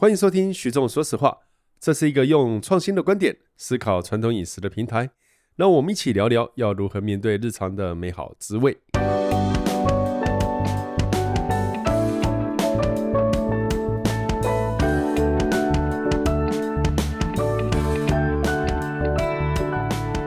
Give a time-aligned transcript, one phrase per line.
[0.00, 1.38] 欢迎收听徐总说实话，
[1.80, 5.10] 这是一个用创新的观点思考传统饮食的平台。
[5.56, 8.78] 让我们一起聊聊要如何面对日常的美好滋味。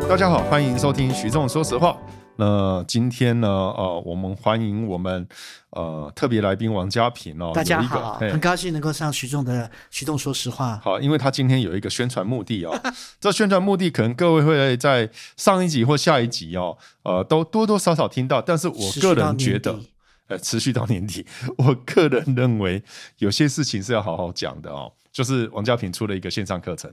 [0.10, 1.98] 大家好，欢迎收听徐总说实话。
[2.42, 5.28] 那今天呢，呃，我们欢迎我们
[5.70, 7.52] 呃特别来宾王嘉平哦。
[7.54, 10.80] 大家好，很高兴能够上徐总的徐总说实话。
[10.84, 12.76] 好，因为他今天有一个宣传目的哦。
[13.22, 15.08] 这宣传目的可能各位会在
[15.38, 18.42] 上一集或下一集哦，呃，都多多少少听到。
[18.42, 19.80] 但是我个人觉得，
[20.26, 21.24] 呃，持续到年底，
[21.60, 22.82] 我个人认为
[23.20, 24.92] 有些事情是要好好讲的哦。
[25.12, 26.92] 就是王嘉平出了一个线上课程，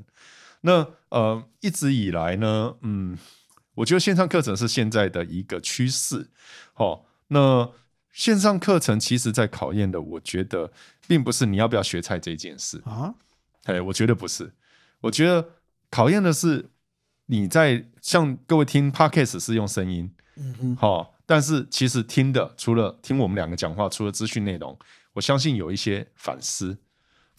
[0.60, 3.16] 那呃一直以来呢，嗯。
[3.78, 6.28] 我觉得线上课程是现在的一个趋势，
[6.74, 7.70] 哦，那
[8.12, 10.72] 线上课程其实在考验的，我觉得
[11.06, 13.14] 并不是你要不要学菜这件事啊，
[13.64, 14.52] 哎，我觉得不是，
[15.00, 15.50] 我觉得
[15.90, 16.70] 考验的是
[17.26, 24.76] 你在像各位听 Podcast 是用声音，嗯嗯，好，但是其实听的除了听我们两个讲话，除了资讯内容，
[25.12, 26.76] 我相信有一些反思，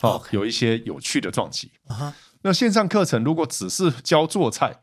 [0.03, 2.15] 哦，有一些有趣的撞击啊。
[2.43, 4.79] 那线上课程如果只是教做菜，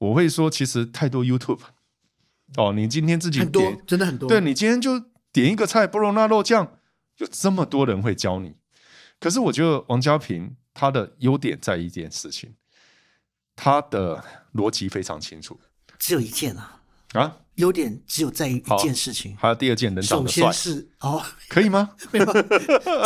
[0.00, 1.60] 我会说，其实太多 YouTube
[2.56, 4.28] 哦，你今天自己点，很多，真的很多。
[4.28, 4.98] 对，你今天就
[5.32, 6.78] 点一个菜，波隆那肉酱，
[7.18, 8.56] 有这么多人会教你。
[9.18, 12.54] 可是我觉得王家平他的优点在一件事情，
[13.54, 15.60] 他的逻辑非常清楚。
[15.98, 16.80] 只有一件啊
[17.12, 17.36] 啊！
[17.56, 20.44] 优点只有在于一件事情，还有第二件，人长得帅。
[20.44, 21.90] 首先是哦， 可以吗？
[22.10, 22.24] 没有，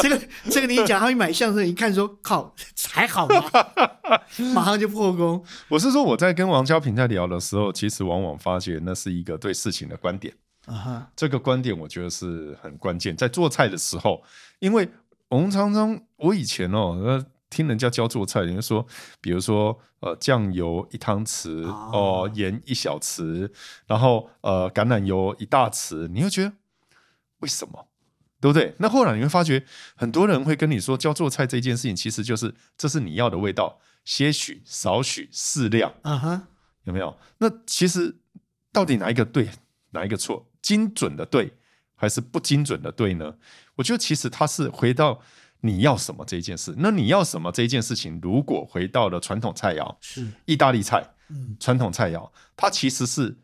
[0.00, 2.54] 这个这个你一讲，他一买相声，一看说靠，
[2.90, 3.42] 还好吗？
[4.54, 5.44] 马上就破功。
[5.68, 10.32] 我是说，我在跟王家平在聊的时候，其实往往发觉那是一个对事情的观点
[10.66, 11.10] 啊哈。
[11.16, 14.22] 这个观点我觉得是很关键，在做菜的时候，
[14.60, 14.88] 因为
[15.28, 17.24] 我们常常我以前哦。
[17.54, 18.84] 听人家教做菜，人家说，
[19.20, 23.48] 比如说，呃，酱油一汤匙，哦，盐一小匙，
[23.86, 26.52] 然后呃，橄榄油一大匙，你会觉得
[27.38, 27.86] 为什么？
[28.40, 28.74] 对不对？
[28.78, 29.64] 那后来你会发觉，
[29.94, 36.48] 很多人会跟你说，教做菜这件事情，其实就是这是你要的味道，些许少许适量，啊哈，
[36.82, 37.16] 有没有？
[37.38, 38.16] 那其实
[38.72, 39.48] 到底哪一个对，
[39.92, 40.50] 哪一个错？
[40.60, 41.54] 精准的对，
[41.94, 43.36] 还是不精准的对呢？
[43.76, 45.22] 我觉得其实它是回到。
[45.64, 46.74] 你要什么这一件事？
[46.76, 48.20] 那你要什么这一件事情？
[48.22, 53.38] 如果回到了传统菜肴，是意大利菜，嗯，传统菜肴，它其实是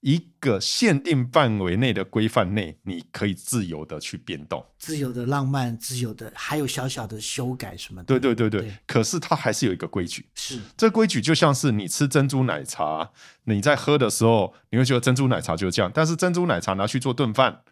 [0.00, 8.06] 一个限定范围内的规范内，你可以自由的去变动，自由的浪漫，自由的，还有小小的修改什么的。
[8.06, 13.10] 对对对对，对可是它还是有一个规矩，是这规矩就像是你吃珍珠奶茶，
[13.42, 17.62] 你在喝的时候，你会觉得珍珠奶茶就是这样，但是珍珠奶茶拿去做炖饭，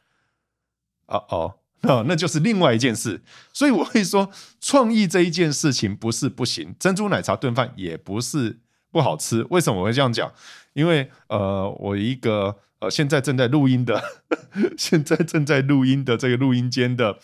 [1.07, 1.55] 哦哦。
[1.87, 3.23] 哦，那就是另外一件事，
[3.53, 4.31] 所以我会说，
[4.61, 9.47] 创意这一件事情不是不行，珍珠奶茶炖饭也不是不好吃。
[9.51, 10.33] 为什么我会这样讲？
[10.73, 14.03] 因为呃，我一个呃现在正在录音的，
[14.77, 17.19] 现在正在录音的这个录音间的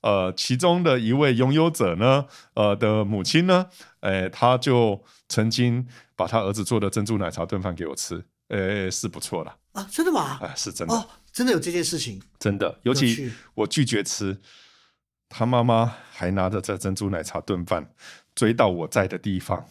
[0.00, 3.66] 呃其中的一位拥有者呢，呃的母亲呢，
[4.00, 10.38] 哎，他就曾经把他儿子做的珍珠奶茶炖饭给我吃，哎，是不错了啊，真的吗？
[10.42, 10.94] 啊，是真的。
[10.94, 11.06] 哦
[11.36, 14.40] 真的有这件事情，真的，尤其我拒绝吃，
[15.28, 17.90] 他妈妈还拿着这珍珠奶茶炖饭
[18.34, 19.66] 追到我在的地方，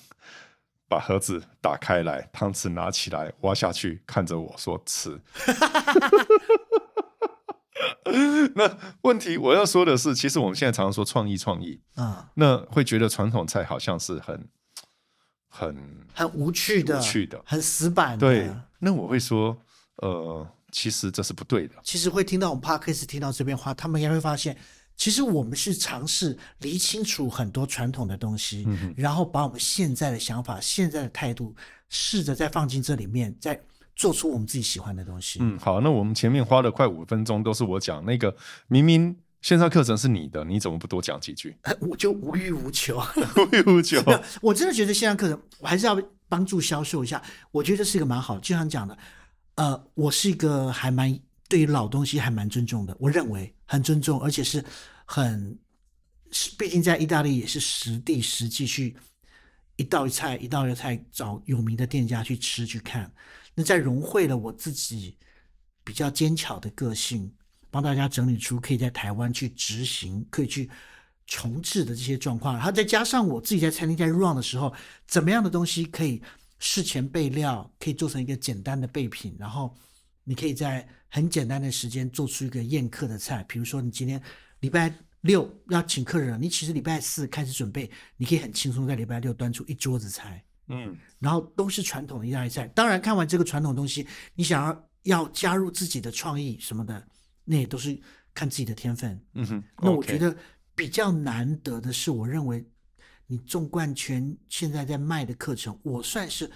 [0.87, 5.19] 把盒子打开来，汤匙拿起来挖下去，看着我说吃。
[8.53, 14.47] 那问题我要说的是，其实我们现在常常说创意创意啊，那会觉得传统菜好像是很
[15.49, 18.19] 很很无趣的，无趣的，很死板的。
[18.19, 19.59] 对，那我会说，
[19.97, 20.47] 呃。
[20.71, 21.75] 其实这是不对的。
[21.83, 24.57] 其实会听到我们 Podcast 听到这边话，他们也会发现，
[24.97, 31.55] 其实我们是尝试理清楚很多传统的东西，嗯、然后把我们现在的想法、现在的态度，
[31.87, 33.57] 试着再放进这里面，再
[33.95, 35.39] 做出我们自己喜欢的东西。
[35.41, 38.35] 嗯，好，那我们前面花了快五分钟，都是我讲那个，
[38.67, 41.55] 明明线上课程是你的，你怎么不多讲几句？
[41.79, 42.97] 我就无欲无求，
[43.37, 44.03] 无欲无求。
[44.41, 45.97] 我真的觉得线上课程，我还是要
[46.27, 47.23] 帮助销售一下。
[47.51, 48.97] 我觉得这是一个蛮好，就像讲的。
[49.55, 51.17] 呃，我是一个还蛮
[51.47, 54.63] 对于老东西还蛮尊重的，我认为很尊重，而且是
[55.05, 55.57] 很，
[56.57, 58.97] 毕竟在意大利也是实地实际去
[59.77, 63.09] 一道菜一道菜找有名的店家去吃去看，
[63.53, 65.17] 那在融汇了我自己
[65.85, 67.33] 比较坚强的个性，
[67.71, 70.69] 帮大家整理出可以在台湾去执行、可以去
[71.27, 74.73] 重置的这些状况，然后再加上我自己在餐厅在 run 的时候，
[75.07, 76.21] 怎么样的东西可以。
[76.59, 79.75] 事前备料可以做成一个简单的备品，然后
[80.23, 83.43] 你可以在很简单的时间做出一个宴客的菜。
[83.47, 84.21] 比如说，你今天
[84.61, 92.67] 礼拜六要请客人，你其实礼拜四开始准备，你可以很轻松在礼拜六端出一桌子菜，嗯，然后都是传统的意大利菜。
[92.69, 97.07] 当然，看完这个传统东西，你想要要加入自己的创意什么的，
[97.43, 97.99] 那也都是
[98.33, 99.19] 看自己的天分。
[99.33, 100.35] 嗯哼，那我觉得
[100.73, 102.65] 比较难得的是，我认为
[103.27, 106.49] 你纵贯全现在在卖的课程，我算是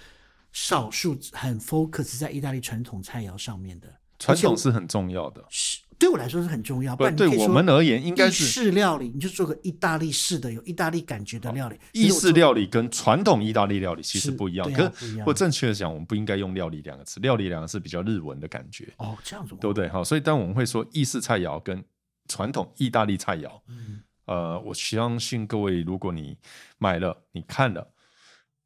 [0.52, 3.88] 少数很 focus 在意大利传统菜肴上面的。
[4.18, 5.44] 传统是很重要的。
[5.48, 5.78] 是。
[5.98, 11.78] 对我来说是很重要，不然对我们而言，应该是意式料理，你就做个意大利式的，有意大利感觉的料理。
[11.92, 18.88] 意式料理跟传统意大利料理其实不一样，是可是我正确的讲，我们不应该用“料理”两个词，“料理”两个字比较日文的感觉。
[18.96, 19.90] 哦，这样子，对不对？
[19.90, 21.84] 好，所以当我们会说意式菜肴跟
[22.28, 24.00] 传统意大利菜肴，嗯，
[24.30, 26.38] 呃，我相信各位，如果你
[26.78, 27.90] 买了，你看了，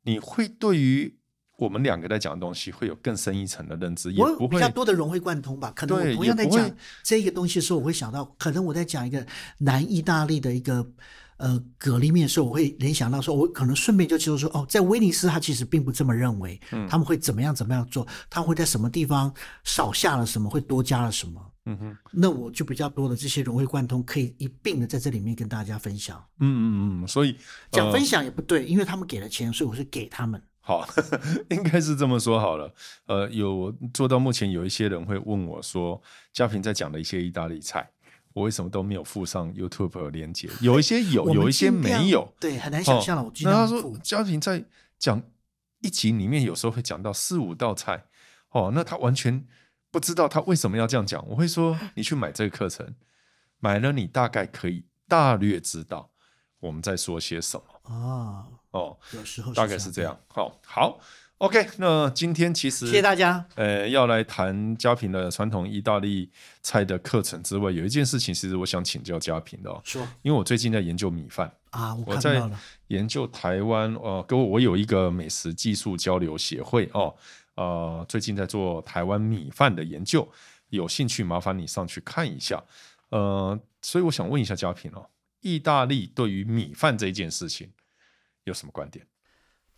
[0.02, 1.18] 你会对于。
[1.56, 5.70] 我们两个在讲的东西会有更深一层的认知，也不会比较多的融会贯通吧。
[5.70, 6.68] 可能我同样在讲
[7.04, 9.24] 这个东西的时候，我会想到，可能我在讲一个
[9.58, 10.84] 南意大利的一个
[11.36, 19.32] 呃蛤蜊面的时候，我会联想到说，我可能顺便就接受说，哦，在威尼斯他其实并不这么认为，嗯，他们会怎么样怎么样做，他会在什么地方
[19.62, 26.22] 少下了什么，会多加了什么，嗯哼，那我就比较多的这些融会贯通，可以一并的在这里面跟大家分享。
[26.40, 27.36] 嗯嗯嗯，所以
[27.70, 30.42] 讲分享也不对，因为他们给了钱，所以我是给他们。
[30.60, 31.20] 好，呵呵，
[31.50, 32.72] 应该是这么说好了。
[33.06, 36.00] 呃，有做到目前，有一些人会问我说，
[36.32, 37.86] 嘉平在讲的一些意大利菜，
[38.32, 40.48] 我为什么都没有附上 YouTube 的连接？
[40.62, 43.22] 有一些有，有一些没有，对，很难想象了。
[43.22, 44.64] 哦、那他说，嘉平在
[44.98, 45.22] 讲
[45.80, 48.04] 一集里面，有时候会讲到四五道菜，
[48.50, 49.46] 哦，那他完全
[49.94, 51.24] 不知道他为什么要这样讲。
[51.28, 52.96] 我会说，你去买这个课程，
[53.60, 56.10] 买了你大概可以大略知道
[56.58, 58.44] 我们在说些什么啊。
[58.72, 60.18] 哦，有时候大概是这样。
[60.26, 60.98] 好，好
[61.38, 61.68] ，OK。
[61.76, 63.46] 那今天其实谢谢大家。
[63.54, 66.28] 呃，要来谈嘉平的传统意大利
[66.60, 69.80] 菜的课程之外，有一件事情，其实我想请教嘉平的哦。
[69.84, 72.42] 说，因为我最近在研究米饭啊，我，我在
[72.88, 77.14] 研究台湾哦，跟我我有一个美食技术交流协会哦，呃，
[78.08, 80.28] 最近在做台湾米饭的研究，
[80.68, 82.62] 有兴趣麻烦你上去看一下。
[83.10, 85.08] 呃，所以我想问一下嘉平哦，
[85.40, 87.70] 意大利对于米饭这件事情。
[88.44, 89.06] 有什么观点？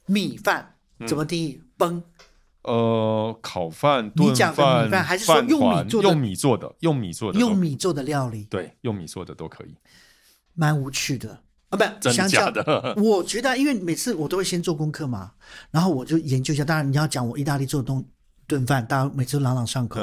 [0.06, 0.76] 米饭
[1.06, 1.62] 怎么定义？
[1.76, 2.04] 崩、嗯？
[2.62, 6.08] 呃，烤饭、炖饭、米饭，还是说用米做的？
[6.08, 8.44] 用米做的，用米做的，用米做的料理。
[8.46, 9.76] 对，用米做的都可以。
[10.54, 12.62] 蛮无趣的啊，不，相较的？
[13.02, 15.32] 我觉得，因为每次我都会先做功课嘛，
[15.70, 16.64] 然后我就研究一下。
[16.64, 18.04] 当然，你要讲我意大利做的东
[18.46, 20.00] 顿饭，大家每次都朗朗上口。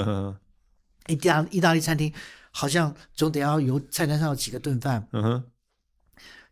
[1.07, 2.11] 意大意大利餐厅
[2.51, 5.07] 好像总得要有菜单上有几个顿饭。
[5.11, 5.43] 嗯哼。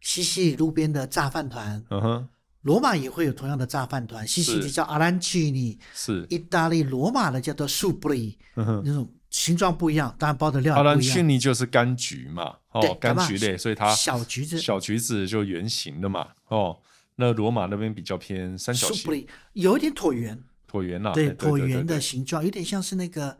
[0.01, 2.27] 西西里路边的炸饭团，嗯哼，
[2.63, 4.27] 罗马也会有同样的炸饭团。
[4.27, 10.85] 西西里叫阿兰奇尼，是意大利罗马的叫做苏布里，嗯哼，那种形状不一样，当然包的料不一样。
[10.85, 16.77] 阿兰奇尼就是柑橘嘛，哦，柑橘类，所以它小橘子，小橘子就圆形的嘛，哦，
[17.15, 20.37] 那罗马那边比较偏三角形，有一点椭圆，
[20.69, 23.37] 椭圆呐，对，椭圆的形状，有点像是那个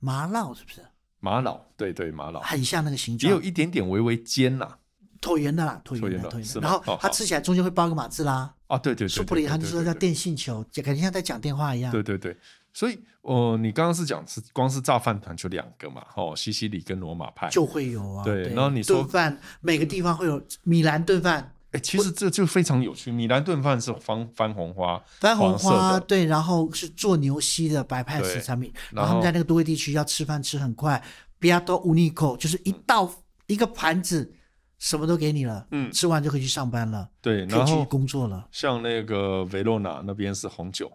[0.00, 0.80] 玛瑙，是不是？
[1.20, 4.76] 玛瑙，对对，玛瑙，很像那个形状，也有一点点微微尖呐。
[5.20, 6.60] 椭圆的啦，椭圆的，椭圆的。
[6.60, 8.54] 然后它吃起来中间会包个马字啦。
[8.66, 9.08] 啊，对对对。
[9.08, 11.90] 苏布里，他就说叫电信球，感觉像在讲电话一样。
[11.90, 12.36] 对对对。
[12.74, 16.04] 所以，呃，你刚刚是讲是光是炸饭团就两个嘛？
[16.16, 18.22] 哦，西西里跟罗马派就会有啊。
[18.24, 18.52] 对。
[18.52, 21.54] 然后你说炖饭，每个地方会有米兰炖饭。
[21.70, 23.10] 哎，其实这就非常有趣。
[23.10, 28.72] 米兰炖饭是番番红花，番红花对，然后是做牛膝的白派式产品。
[28.90, 31.02] 然后他们在那个都会地区要吃饭吃很快
[31.40, 33.10] ，piatto unico 就是一道
[33.46, 34.34] 一个盘子。
[34.76, 38.46] 什么都给你了，嗯，吃完就可以去上班了，对，然后工作了。
[38.50, 40.92] 像那个维罗纳那边是红酒，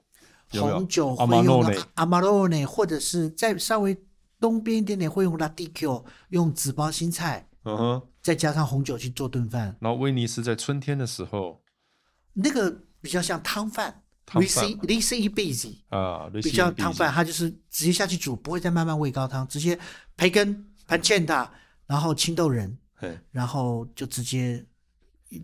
[0.51, 1.63] 红酒会用
[1.95, 3.97] 阿玛罗内，或者是再稍微
[4.39, 9.75] 东边一点点会用拉蒂 Q，用紫包心菜，嗯哼，再加上红酒去做炖饭。
[9.79, 11.61] 然后威尼斯在春天的时候，
[12.33, 19.77] 那个比较像汤饭，Rice Rice Easy 啊，比较汤饭，它就是直接下去煮，不会再慢慢煨高汤，直接
[20.17, 21.49] 培根、pancetta，
[21.85, 22.77] 然后青豆仁。
[23.31, 24.65] 然后就直接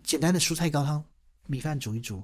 [0.02, 1.02] 简单的蔬菜高汤、
[1.46, 2.22] 米饭煮一煮。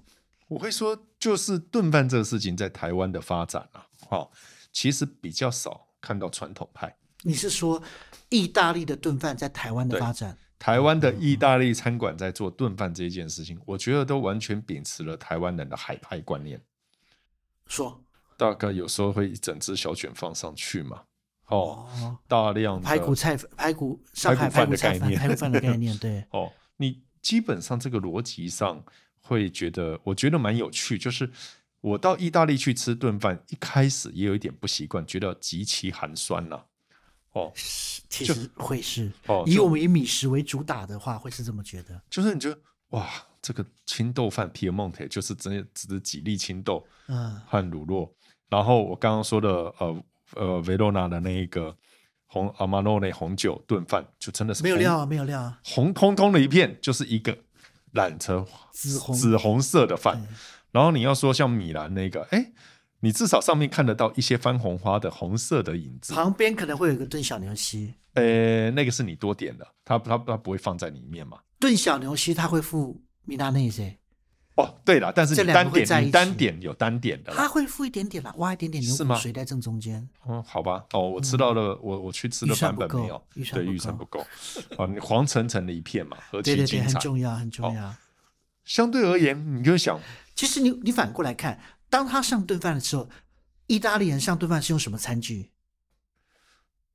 [0.52, 4.30] 我会说，就是炖饭这个事情在台湾的发展啊，哦，
[4.70, 6.94] 其实比较少看到传统派。
[7.22, 7.82] 你是说
[8.28, 10.36] 意大利的炖饭在台湾的发展？
[10.58, 16.60] 台湾的意大利餐馆在做炖饭这件事情，我觉得都完全秉持了台湾人的海派观念。
[17.66, 18.04] 说，
[18.36, 21.02] 大概有时候会一整只小卷放上去嘛。
[21.46, 26.24] 哦，大量的排骨菜、排骨上海排骨菜饭、排骨饭的概念，对。
[26.30, 28.84] 哦，你基本上这个逻辑上
[29.22, 30.98] 会觉得，我觉得蛮有趣。
[30.98, 31.30] 就是
[31.80, 36.64] 我到意大利去吃顿饭，一开始也有一点不习惯，觉得极其寒酸呐、啊。
[37.32, 41.98] 哦，其实会是哦，以我们以米食为主打的话，会是这么觉得。
[42.10, 42.58] 就是你觉得
[42.90, 43.08] 哇，
[43.40, 48.10] 这个青豆饭 Piemonte 就是真的只是几粒青豆，嗯，和乳酪。
[48.50, 51.74] 然后我刚刚说的呃呃维罗纳的那一个
[52.26, 57.34] 红阿玛诺内红酒炖饭，就真的是没有料啊，没有料啊，红彤彤的一片，就是一个
[57.92, 60.26] 染成紫红紫红色的饭。
[60.72, 62.52] 然后你要说像米兰那个，哎。
[63.04, 67.92] 你至少上面看得到一些番红花的红色的影子，旁边可能会有一个炖小牛膝。
[68.14, 71.38] 呃，那个是你多点的，它它它不会放在里面嘛？
[71.58, 73.98] 炖小牛膝它会附米拉内馅。
[74.56, 80.06] 哦，对了，但是你单点你单点有单点的，它会附一点点啦，挖一点点牛骨髓在正中间。
[80.28, 84.24] 嗯，好吧，哦，我吃到了，我我去吃的版本没有，对，预算不够。
[84.76, 87.94] 哦，你黄澄澄的一片嘛，何其精彩，很重要，很重要。
[88.64, 89.98] 相对而言，你就想，
[90.34, 91.58] 其实你你反过来看。
[91.88, 93.08] 当他上顿饭的时候，
[93.66, 95.50] 意大利人上顿饭是用什么餐具？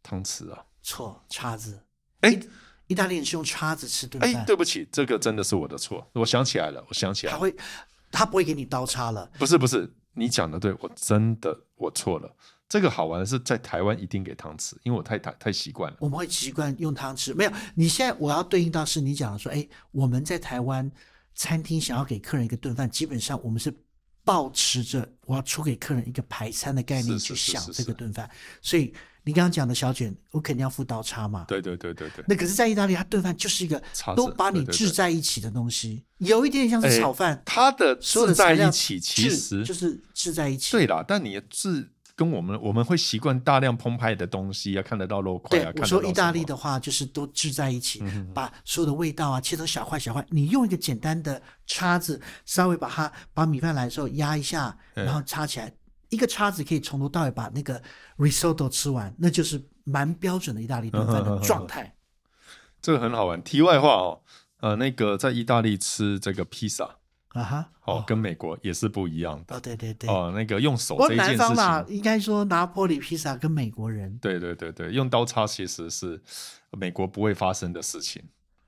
[0.02, 0.66] 汤匙啊？
[0.82, 1.84] 错，叉子。
[2.22, 2.40] 哎、欸，
[2.88, 4.36] 意大利人是用叉子吃顿饭。
[4.36, 6.06] 哎，对不起，这个真的是我的错。
[6.14, 7.38] 我想起来了，我想起来了。
[7.38, 7.56] 他会，
[8.12, 9.30] 他不会给你刀叉了。
[9.38, 12.36] 不是不是，你讲的对，我真的我错了。
[12.68, 15.98] 这个好玩的是，在台湾一定给汤匙，因为我太太太习惯了。
[16.00, 17.34] 我们会习惯用汤匙。
[17.36, 20.92] 没有，你现在我要对应到是你讲的说，哎，我们在台湾
[21.36, 23.74] 餐厅想要给客人一个顿饭，基本上我们是。
[24.28, 28.30] 保持着我要出给客人一个排餐的概念去想这个顿饭，
[28.62, 28.94] 所以
[29.28, 31.44] 你刚刚讲的小卷，我肯定要附刀叉嘛。
[31.50, 32.24] 对对对对对。
[32.28, 33.82] 那可是，在意大利，它炖饭就是一个
[34.16, 37.42] 都把你制在一起的东西，有一点点像是炒饭。
[37.46, 40.72] 它的制在一起其实就是制在一起。
[40.72, 41.92] 对啦，但你制。
[42.18, 45.72] 跟我们我们会习惯大量澎湃的东西啊，看得到肉块啊。
[45.72, 50.26] 对，我说意大利的话，就是都制在一起，嗯、把所有的味道啊切成小块小块。
[50.32, 55.74] 你用一个简单的叉子，稍微把它把米饭来的时候压一下，然后叉起来，嗯、
[56.10, 57.82] 一个叉子可以从头到尾把那个
[58.18, 61.96] risotto 吃完，那就是蛮标准的意大利顿饭的状态。
[62.82, 63.42] 这个很好玩。
[63.42, 64.22] 题外话哦，
[64.62, 66.98] 呃，那个在意大利吃这个披萨。
[67.34, 69.56] 啊哈，哦，跟美国也是不一样的。
[69.56, 70.10] 哦，对对对。
[70.10, 74.18] 哦，那个用手这件事情，南方嘛，应该说拿坡里披萨跟美国人。
[74.20, 76.20] 对对对对，用刀叉其实是
[76.72, 78.24] 美国不会发生的事情。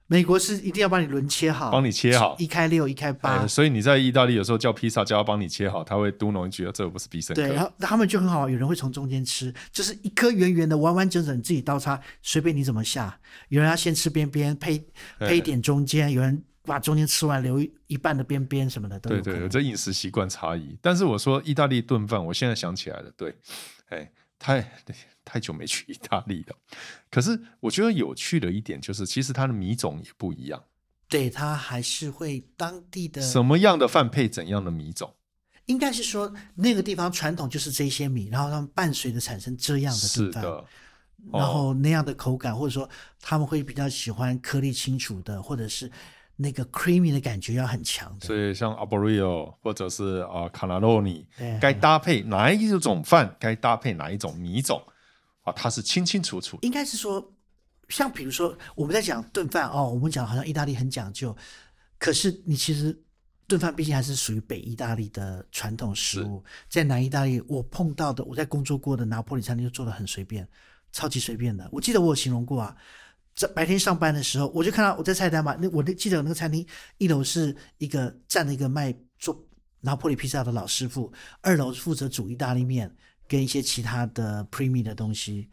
[0.09, 3.45] 美国是一定要帮你轮切好，帮你切好，一开六，一开八。
[3.47, 13.17] 所以你在意大利有时候叫披萨，叫他帮你切好，他会嘟囔一句：“这不是必胜客。”对，然后他们就很好，有人会从中间吃，就是一颗圆圆的，完完整整，你自己刀叉随便你怎么下。
[13.49, 14.83] 有人要先吃边边，配
[15.19, 16.43] 配一点中间，有人。
[16.65, 19.21] 把中间吃完，留一半的边边什么的都有。
[19.21, 20.77] 对对，有这饮食习惯差异。
[20.83, 23.33] 但是我说意大利炖饭，我现在想起来了，对，
[23.87, 24.61] 哎，太
[25.23, 26.55] 太久没去意大利了。
[27.11, 30.63] 可是我觉得有趣的一点就是，其实它的米种也不一样。
[31.07, 35.13] 对，它还是会当地的什么样的饭配怎样的米种？
[35.65, 40.65] 应该是说那个地方传统就是这些米，然后他们伴随着产生这样的是的，哦、
[41.33, 42.89] 然后那样的口感，或者说
[43.21, 45.91] 他们会比较喜欢颗粒清楚的，或者是。
[46.41, 51.25] 那个 creamy 的感觉要很强的，所以像 arborio 或者是啊 cannelloni
[51.59, 54.81] 该搭配哪一种饭，该搭配哪一种米种
[55.41, 56.57] 啊，它是清清楚楚。
[56.61, 57.33] 应该是说，
[57.89, 61.35] 像比如说我们在讲炖饭哦，我们讲好像意大利很讲究，
[61.97, 62.97] 可是你其实
[63.45, 70.47] 炖饭毕竟还是属于北意大利的传统食物，在南意大利我碰到的，我在工作过的拿破里餐厅就做的很随便，
[70.93, 71.67] 超级随便的。
[71.69, 72.73] 我记得我有形容过啊。
[73.35, 76.65] 在白天上班的时候，我就看到我在菜单嘛，那我那记得那个餐厅
[76.97, 79.47] 一楼是一个站了一个卖做
[79.79, 81.09] 拿破里披萨的老师傅，
[81.39, 82.93] 二楼负责煮意大利面
[83.29, 85.49] 跟一些其他的 p r e m i 的东西。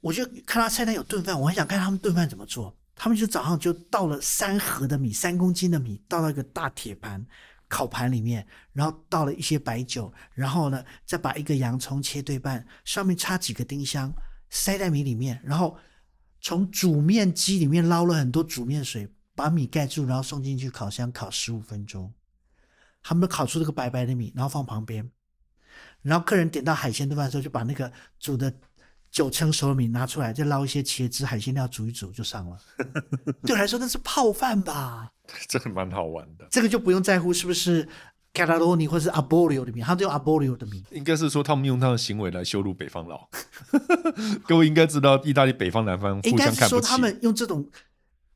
[0.00, 2.76] 我就看他菜单有炖饭，我很想看他们炖饭怎么做。
[2.96, 7.24] 他们就早上就倒了三盒的米，三公斤的米倒到一个大铁盘
[7.68, 14.12] 烤盘里面，然后倒了一些白酒，然后呢再把一个洋葱切对半，上面插几个丁香，
[14.50, 15.78] 塞在米里面，然后。
[16.42, 22.12] 从煮面机里面捞了很多煮面水，把米盖住，然后送进去烤箱烤十五分钟。
[23.00, 25.08] 他们烤出这个白白的米，然后放旁边。
[26.02, 28.52] 然后客人点到海鲜炖饭的时候，就把那个煮的
[29.10, 32.58] 九成熟的米拿出来，再捞一些茄汁、海鲜料煮一煮就上了。
[33.46, 35.12] 对我来说，那是泡饭吧？
[35.48, 36.46] 这个蛮好玩的。
[36.50, 37.88] 这个就不用在乎是不是。
[38.34, 43.28] Cannelloni 或是 Arborio 的名，他都用 Arborio 的名，应该是说他们用他的行为来羞辱北方佬。
[44.48, 46.54] 各位应该知道，意大利北方南方互相看不起。
[46.54, 47.68] 应该说他们用这种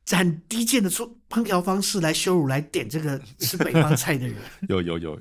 [0.09, 4.37] 很低贱的做烹调方式来羞辱来点这个 吃北方菜的人。
[4.69, 5.19] 有有有，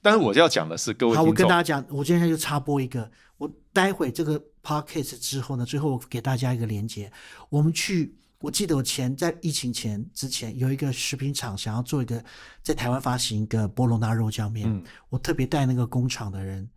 [0.00, 7.12] 但是我要讲的是，各位，好，我跟大家讲，我今天就插播一个，我待会这个 podcast 之后呢，最后我给大家一个连接，
[7.50, 8.16] 我们去。
[8.44, 12.22] 我记得我前在疫情前之前有一个食品厂想要做一个
[12.62, 16.68] 在台湾发行一个波隆纳肉酱面，嗯、我特别带那个工厂的人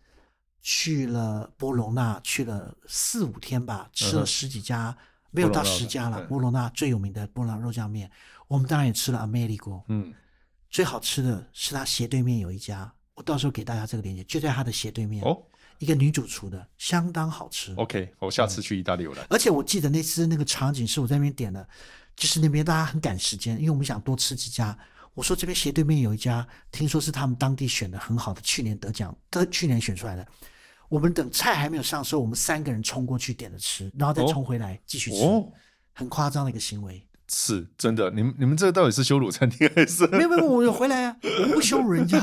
[0.62, 6.24] 去了波隆纳，去了四五天吧，吃了十几家，嗯、没有到十家了。
[6.28, 8.10] 波隆纳最有名的波朗肉酱面，
[8.48, 9.84] 我们当然也吃了 Amerigo。
[9.90, 10.14] 嗯，
[10.70, 15.44] 最好吃的是他斜对面有一家，我到时候给大家这个链接，就在他的斜对面哦，
[15.80, 17.74] 一个女主厨的，相当好吃。
[17.76, 19.28] OK，我下次去意大利我来、嗯。
[19.30, 21.68] 而且我记得那次那个场景是我在那边点的，
[22.16, 24.78] 就是那边大家很赶时间，因为我们想多吃几家。
[25.14, 30.28] 我说这边斜对面有一家，听说是他们当地选的很好的，去年得奖，得去年选出来的。
[30.90, 35.52] 我们等菜还没有上时候，我们三个人冲过去点着吃，然后再冲回来继续吃，哦、
[35.94, 37.04] 很夸张的一个行为。
[37.28, 40.08] 是真的，你们你们这个到底是羞辱餐厅还是？
[40.08, 42.20] 没有没有，我回来啊，我们不羞辱人家，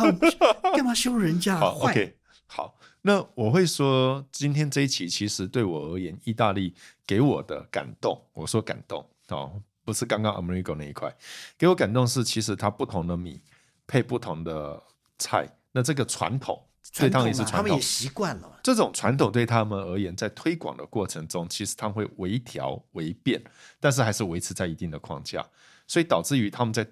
[0.75, 1.59] 干嘛羞辱人家？
[1.59, 2.75] 好，OK，好，
[3.07, 6.75] 那我会说，今天这一期其实对我而言，意大利
[7.07, 9.63] 给我的感动，我说感动哦。
[9.85, 11.15] 不是刚刚 Amerigo 那一块
[11.59, 13.43] 给我感动是，其实它不同的米
[13.87, 14.83] 配不同的
[15.19, 16.59] 菜，那这个传统
[16.95, 18.59] 对他们也是传统，他们也习惯了。
[18.63, 23.45] 这种传统对他们而言，在推广的过程中，其实他们会微调微变，
[23.79, 25.47] 但是还是维持在一定的框架，
[25.87, 26.87] 所以导致于他们在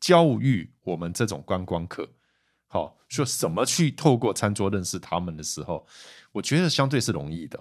[0.00, 2.08] 教育我们这种观光客，
[2.68, 5.86] 好说怎么去透过餐桌认识他们的时候，
[6.32, 7.58] 我觉得相对是容易的。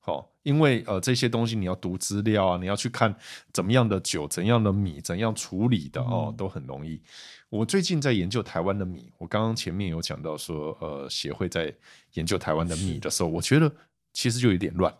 [0.00, 3.14] 好，因为呃这些东西你要读资料啊，你要去看
[3.52, 7.00] 怎么样的酒、怎样的米、怎样处理的哦，都很容易。
[7.48, 11.72] 我最近在研究台湾的米，我刚刚前面有讲到说，呃，协会在
[12.14, 13.72] 研究台湾的米的时候，我觉得
[14.12, 14.92] 其实就有点乱。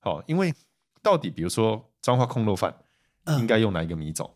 [0.00, 0.52] 好，因为
[1.00, 2.76] 到底比如说彰化控肉饭
[3.38, 4.28] 应该用哪一个米种？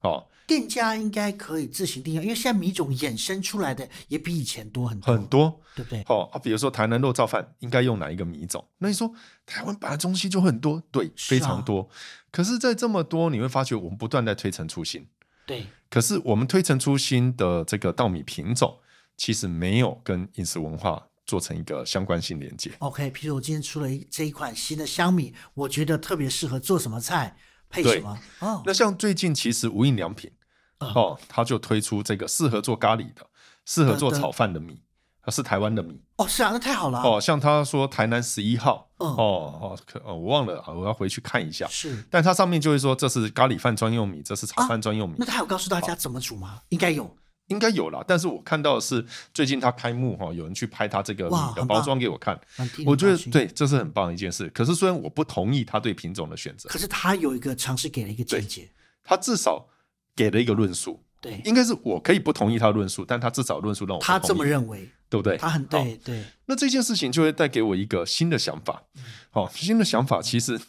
[0.00, 0.28] 好。
[0.46, 6.04] 店家应该可以自行定义，因为现在米种衍生出来的也比以前多很多，很多，对不对？
[6.04, 8.66] 好啊，比如说台南肉燥饭应该用哪一个米种？
[8.78, 9.12] 那你说
[9.46, 11.82] 台湾本来东西就很多，对，非常多。
[11.82, 11.86] 啊、
[12.30, 15.06] 可是，在这么多，你会发觉我们不断在推陈出新，
[15.46, 15.66] 对。
[15.88, 18.78] 可是我们推陈出新的这个稻米品种，
[19.16, 22.70] 其实没有跟饮食文化做成一个相关性连接。
[22.78, 27.36] OK，譬如我今天出了一这一款新的香米，我觉得特别适合做什么菜。
[27.72, 28.18] 配什么？
[28.40, 30.30] 哦，那像最近其实无印良品
[30.78, 33.26] 哦，他就推出这个适合做咖喱的、
[33.64, 34.80] 适合做炒饭的米，
[35.24, 37.20] 它是台湾的米哦，是啊，那太好了哦。
[37.20, 41.66] 像他说台南十一号，哦哦，可我忘了，我要回去看一下。
[41.68, 45.14] 是，但它上面就会说这是咖喱饭专用米，这是炒饭专用米。
[45.18, 46.60] 那他有告诉大家怎么煮吗？
[46.68, 47.16] 应该有。
[47.52, 52.38] 应该有啦，但是我看到的是最近他开幕哈，有人去拍他这个米的包装给我看，
[52.84, 54.48] 我觉得对，这是很棒的一件事。
[54.48, 58.68] 可是虽然我不同意他对品种的选择，可是他有一个尝试给了一个见解，
[59.04, 59.68] 他至少
[60.16, 61.00] 给了一个论述。
[61.20, 65.36] 对，应该是我可以不同意他的论述，但他至少论述让我他这么认为，对不对？
[65.36, 66.24] 他很对对。
[66.46, 68.82] 那这件事情就会带给我一个新的想法，
[69.30, 70.60] 好，新的想法其实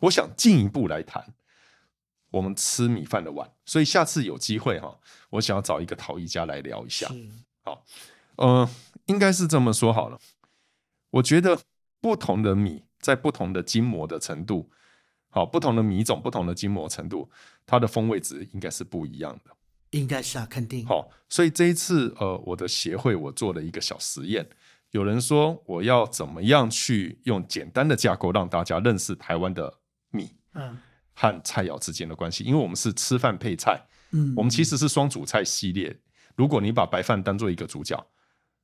[0.00, 1.35] 我想进一步来谈。
[2.30, 4.98] 我们吃米饭的碗，所以下次有机会哈，
[5.30, 7.08] 我想要找一个陶艺家来聊一下。
[7.62, 7.84] 好，
[8.36, 8.68] 呃，
[9.06, 10.18] 应该是这么说好了。
[11.10, 11.58] 我觉得
[12.00, 14.70] 不同的米在不同的筋膜的程度，
[15.30, 17.30] 好，不同的米种、不同的筋膜程度，
[17.64, 19.50] 它的风味值应该是不一样的。
[19.90, 20.84] 应该是啊，肯定。
[20.84, 24.46] 好，所以这一次呃，我的协会我做了一个小实验。
[24.90, 29.78] 有人说我要怎么样去用简单的架构让大家认识台湾的
[30.10, 30.30] 米？
[30.54, 30.76] 嗯。
[31.18, 35.98] 和菜肴之间的关系，因为我们是吃饭配菜，嗯，我们其实是双主菜系列。
[36.36, 38.06] 如果你把白饭当做一个主角，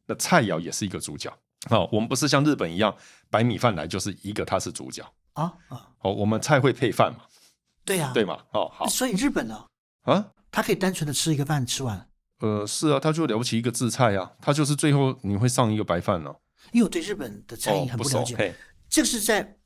[0.07, 1.33] 那菜肴也是一个主角。
[1.71, 2.95] 哦，我们不是像日本一样，
[3.31, 5.89] 白米饭来就是一个，它是主角啊啊。
[6.01, 7.21] 哦，我们菜会配饭嘛？
[7.87, 8.39] 对呀，对嘛？
[8.53, 8.87] 哦，好。
[8.87, 9.65] 所以日本呢？
[10.03, 12.07] 啊，他可以单纯的吃一个饭吃完？
[12.41, 16.35] 呃，是啊，他就了不起一个制菜啊，他就是最后你会上一个白饭呢。
[16.73, 18.55] 因为我对日本的餐饮很不了解，
[18.91, 19.57] 这个是在。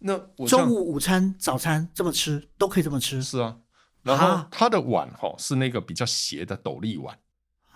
[0.00, 3.58] 那中午、午餐、早餐这么吃都可以这么吃，是啊。
[4.02, 7.18] 然后它的碗哈是那个比较斜的斗笠碗，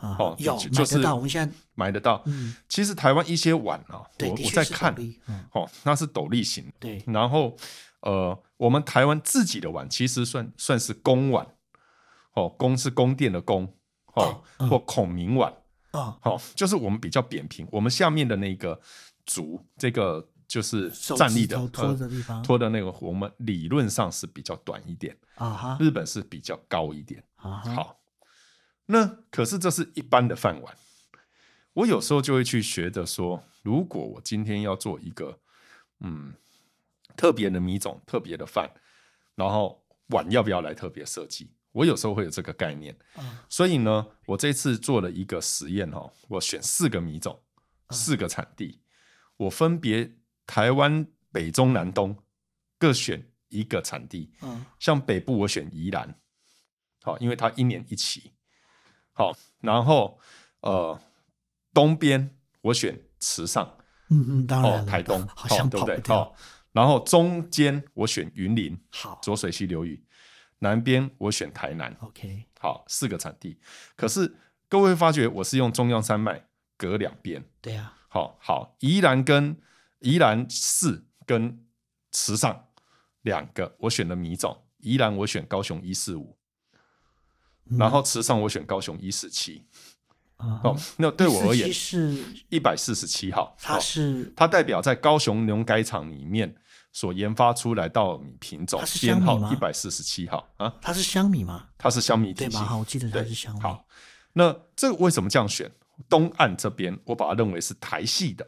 [0.01, 2.23] 哦，有买得到，我们现在买得到。
[2.27, 4.95] 嗯，其实台湾一些碗啊，我我在看，
[5.53, 6.73] 哦，那是斗笠型。
[6.79, 7.55] 对，然后
[8.01, 11.47] 呃，我们台湾自己的碗其实算算是宫碗，
[12.35, 13.75] 哦，宫是宫殿的宫，
[14.15, 15.53] 哦，或孔明碗，
[15.91, 18.81] 哦，好，就是我们比较扁平，我们下面的那个
[19.27, 20.29] 足这个。
[20.53, 25.79] 就是站立的拖的地方，拖的那个，我们理论上是比较短一点啊。
[25.81, 27.63] 日本是比较高一点啊。
[27.75, 28.03] 好，
[28.85, 30.77] 那可是这是一般的饭碗。
[31.73, 35.41] 我有时候就会去学着说，如果我今天要做一个
[36.01, 36.35] 嗯
[37.17, 38.71] 特别的米种、特别的饭，
[39.35, 41.51] 然后碗要不要来特别设计？
[41.73, 42.95] 我有时候会有这个概念。
[43.49, 47.41] 所以呢，我这次做了一个实验哦，我选四个米种，
[47.89, 48.83] 四个产地，
[49.39, 50.13] 我分别。
[50.53, 52.15] 台湾北中南东
[52.79, 56.15] 各选一个产地，嗯，像北部我选宜兰，
[57.01, 58.35] 好，因为它一年一期，
[59.15, 60.21] 好，然后
[60.61, 61.01] 呃
[61.73, 63.79] 东边我选池上，
[64.11, 65.99] 嗯嗯，当然、哦，台东， 好像对不对？
[66.07, 66.35] 好、哦，
[66.73, 70.05] 然后中间我选云林，好，浊水溪流域，
[70.59, 73.59] 南边我选台南，OK，好，四个产地。
[73.97, 74.37] 可是
[74.69, 76.45] 各位会发觉我是用中央山脉
[76.77, 79.57] 隔两边，对啊，好好，宜兰跟
[80.03, 81.65] 宜兰四跟
[82.11, 82.69] 池上
[83.23, 86.37] 两个，我选了米种，宜兰我选高雄一四五，
[87.79, 89.65] 然后池上我选高雄一四七。
[90.37, 96.53] 哦，那对我而言是一百四十七号，它是、哦、它代表在高雄农改场里面
[96.91, 101.69] 所研发出来稻米品种，编号一百四十七号啊，它是香米吗？
[101.79, 102.65] 它是香米体系，对吧？
[102.65, 103.61] 好，我记得它是香米。
[103.61, 103.87] 好，
[104.33, 105.71] 那这个为什么这样选？
[106.09, 108.45] 东岸这边我把它认为是台系的，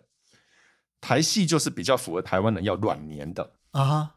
[1.05, 4.17] 台系就是比较符合台湾人要软黏的啊。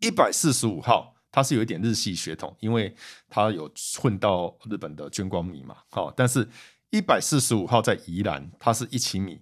[0.00, 1.14] 一百四十五号。
[1.32, 2.92] 它是有一点日系血统，因为
[3.28, 5.76] 它有混到日本的军光米嘛。
[5.88, 6.48] 好，但是
[6.90, 9.40] 一百四十五号在宜兰，它是一期米。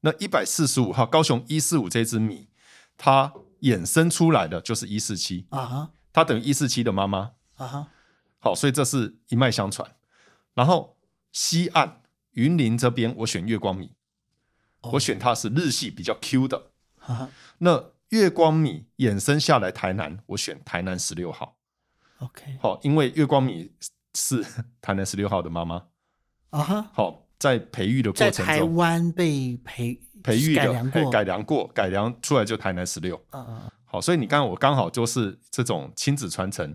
[0.00, 2.48] 那一百四十五号高雄一四五这支米，
[2.98, 7.88] 它衍生出来的就是一四七啊，它等于一四七的妈妈啊。
[8.38, 9.96] 好，所以这是一脉相传。
[10.52, 10.98] 然后
[11.32, 13.94] 西岸云林这边，我选月光米，
[14.82, 16.70] 我选它是日系比较 Q 的。
[17.58, 21.56] 那月光米衍生下来，台南我选台南十六号。
[22.18, 23.72] OK，好，因为月光米
[24.14, 24.44] 是
[24.80, 25.86] 台南十六号的妈妈
[26.50, 26.90] 啊哈。
[26.92, 33.20] 好，在培育的过程中，在台湾被培培育的改良过，改良过，改良出来就台南十六。
[33.30, 33.70] 嗯嗯。
[33.84, 36.74] 好，所以你刚刚我刚好就是这种亲子传承。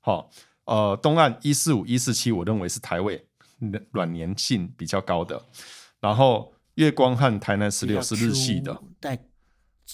[0.00, 0.30] 好，
[0.64, 3.26] 呃，东岸一四五一四七，我认为是台味
[3.92, 5.40] 软黏性比较高的。
[6.00, 8.80] 然后月光和台南石榴是日系的。
[8.98, 9.18] 带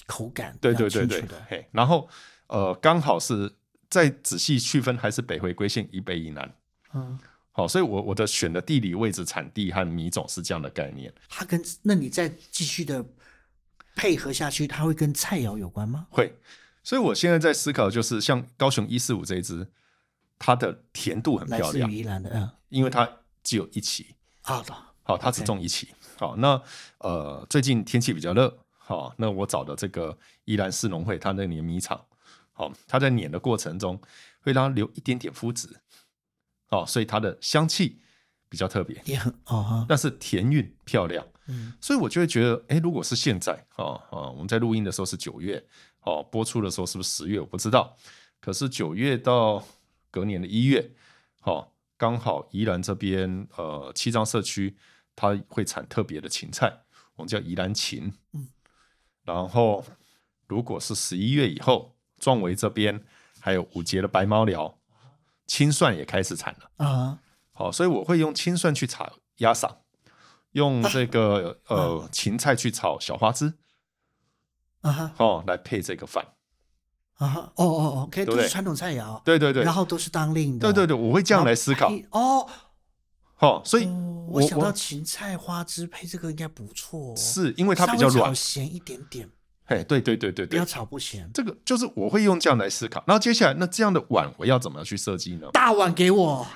[0.06, 2.08] 口感对对对对，嘿，然后
[2.46, 3.52] 呃，刚好是
[3.90, 6.54] 再仔细区分，还是北回归线以北以南，
[6.94, 7.18] 嗯，
[7.50, 11.12] 好，所以我我的选的地理位置、产地和米种是这样的概念。
[11.28, 13.04] 它跟那你再继续的
[13.94, 16.06] 配合下去，它会跟菜肴有关吗？
[16.08, 16.34] 会，
[16.82, 19.68] 所以我现在在思考，就是像高雄一四五这一支，
[20.38, 23.06] 它的甜度很漂亮，宜兰的，嗯，因为它
[23.42, 25.88] 只有一期，好的，好，它只种一期，
[26.22, 26.62] 好，那
[26.98, 28.56] 呃，最近天气比较热。
[28.78, 32.00] 好，那我找的这个宜兰市农会，它那里的米厂，
[32.52, 34.00] 好，它在碾的过程中
[34.40, 35.68] 会让它留一点点麸质，
[36.68, 38.00] 哦，所以它的香气
[38.48, 45.60] 比较特别，也很哦，但是甜韵漂亮，嗯，所以我就会觉得，哎，如果是现在，哦哦，我们在录音的时候是九月，
[46.02, 47.40] 哦，播出的时候是不是十月？
[47.40, 47.96] 我不知道，
[48.40, 49.60] 可是九月到
[50.08, 50.88] 隔年的一月，
[51.42, 54.76] 哦，刚好宜兰这边，呃，七张社区
[55.14, 56.72] 它会产特别的芹菜，
[57.16, 58.48] 我们叫宜兰芹，嗯。
[59.24, 59.84] 然后，
[60.48, 63.00] 如果是十一月以后，壮围这边
[63.38, 64.78] 还有五节的白猫寮，
[65.46, 67.12] 青蒜也开始产了啊。
[67.12, 67.18] Uh.
[67.54, 69.70] 好，所以我会用青蒜去炒鸭嗓，
[70.52, 71.74] 用这个、uh.
[71.76, 73.54] 呃芹菜去炒小花枝
[74.80, 75.48] 啊哈，哦、uh.
[75.48, 76.26] 来配这个饭
[77.18, 82.48] 啊哈，哦哦哦可以都是传统菜肴，对对对，然后都是当令的，对对对，我会这样来思考哦。
[83.42, 89.28] 哦，所以我，我想到芹菜花枝配这个应该不错，是因为它比较软，咸一点点。
[89.64, 91.28] 嘿，对对对对对，不要炒不咸。
[91.34, 93.02] 这个就是我会用这样来思考。
[93.04, 95.48] 然后接下来，那这样的碗我要怎么去设计呢？
[95.52, 96.46] 大碗给我。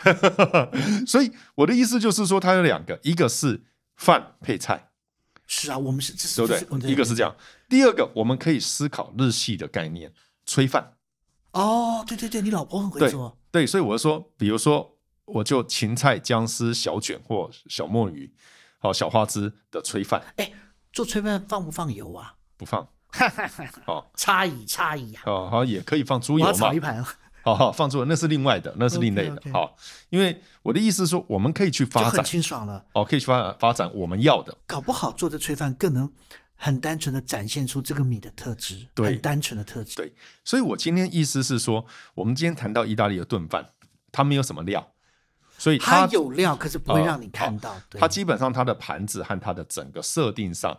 [1.07, 3.65] 所以我的意思就是说，它有两个，一个是
[3.97, 4.91] 饭配菜。
[5.49, 6.91] 是啊，我们是这是对不对？
[6.91, 7.35] 一个是这样，
[7.69, 10.13] 第二个我们可以思考日系的概念，
[10.47, 10.93] 炊饭。
[11.51, 13.37] 哦，对对对，你老婆很会做。
[13.51, 14.96] 对，对，所以我说，比如说。
[15.27, 18.33] 我就芹菜姜丝小卷或小墨鱼，
[18.79, 20.23] 好小花枝的炊饭。
[20.37, 20.53] 哎，
[20.93, 22.35] 做炊饭放不放油啊？
[22.57, 22.89] 不放。
[23.87, 25.23] 哦，差异差异啊。
[25.27, 26.53] 哦，好，也可以放猪油嘛。
[26.53, 27.05] 炒一盘。
[27.43, 29.37] 好好放猪油，那是另外的，那是另类的。
[29.37, 29.53] Okay, okay.
[29.53, 29.77] 好，
[30.11, 32.85] 因为我的意思是说，我们可以去发展，很清爽了。
[32.93, 34.57] 哦，可以去发展发展我们要的。
[34.67, 36.13] 搞不好做的炊饭更能
[36.57, 39.95] 很单纯的展现出这个米的特质，对，很单纯的特质。
[39.95, 40.13] 对，
[40.45, 43.71] 所以我今天意思是说，我们今天谈到意大利的炖饭，
[44.11, 44.93] 它没有什么料。
[45.67, 47.73] 所以它，它有料，可是不会让你看到。
[47.73, 50.79] 呃、它基本上它的盘子和它的整个设定上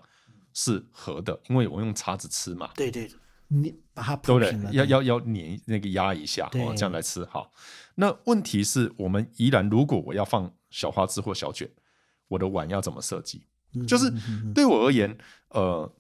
[0.54, 2.70] 是合的，因为我用叉子吃嘛。
[2.74, 3.12] 对对，
[3.50, 4.58] 你把它对不对？
[4.72, 7.52] 要要要碾那个压一下，哦，这样来吃好。
[7.96, 11.70] 那问题是我们依然，如果我要放小花枝或小卷，
[12.30, 13.46] 我的碗要怎么设计？
[13.86, 14.10] 就是
[14.56, 15.18] 对我而言，
[15.50, 15.94] 呃，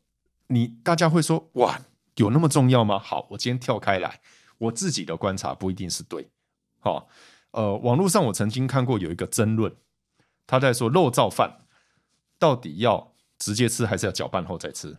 [0.48, 1.78] 你大家会说哇
[2.16, 2.98] 有那么重要吗？
[2.98, 4.22] 好，我今天跳开来，
[4.58, 6.30] 我自己的观察不一定是对，
[6.80, 7.08] 好、哦。
[7.58, 9.76] 呃，网络上我曾经看过有一个争论，
[10.46, 11.66] 他在说肉燥饭
[12.38, 14.96] 到底要直接吃还是要搅拌后再吃，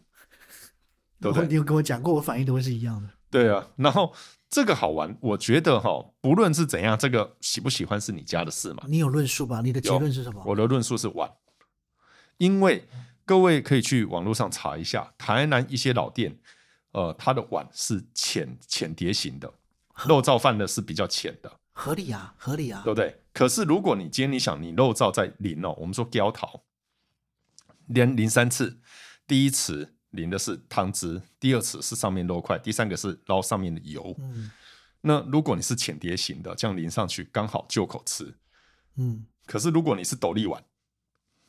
[1.21, 1.47] 对不对？
[1.47, 3.09] 你有跟我讲过，我反应都会是一样的。
[3.31, 4.13] 对啊，然后
[4.51, 8.83] 这个好玩，我觉得哈，不论是怎样，这个喜不喜欢是你家的事嘛。
[8.89, 9.61] 你有论述吧？
[9.61, 10.43] 你的结论是什么？
[10.45, 11.31] 我的论述是碗，
[12.39, 12.89] 因为
[13.25, 16.37] 各位可以去网络上查一下，台南一些老店，
[16.91, 19.53] 呃，它的碗是浅浅碟型的，
[20.09, 23.23] 肉燥饭的是比较浅的，合理啊，合理啊，对不对？
[23.33, 26.65] 可是如果你今天你想你肉燥在淋哦，我们说焦桃，
[27.87, 28.81] 连淋三次，
[29.29, 34.13] 第一次淋的是汤汁，第二次是上面肉块，第三个是捞上面的油。
[34.19, 34.51] 嗯，
[35.03, 38.35] 那如果你是浅碟型的，这样淋上去刚好就口吃。
[38.97, 40.65] 嗯，可是如果你是斗笠碗，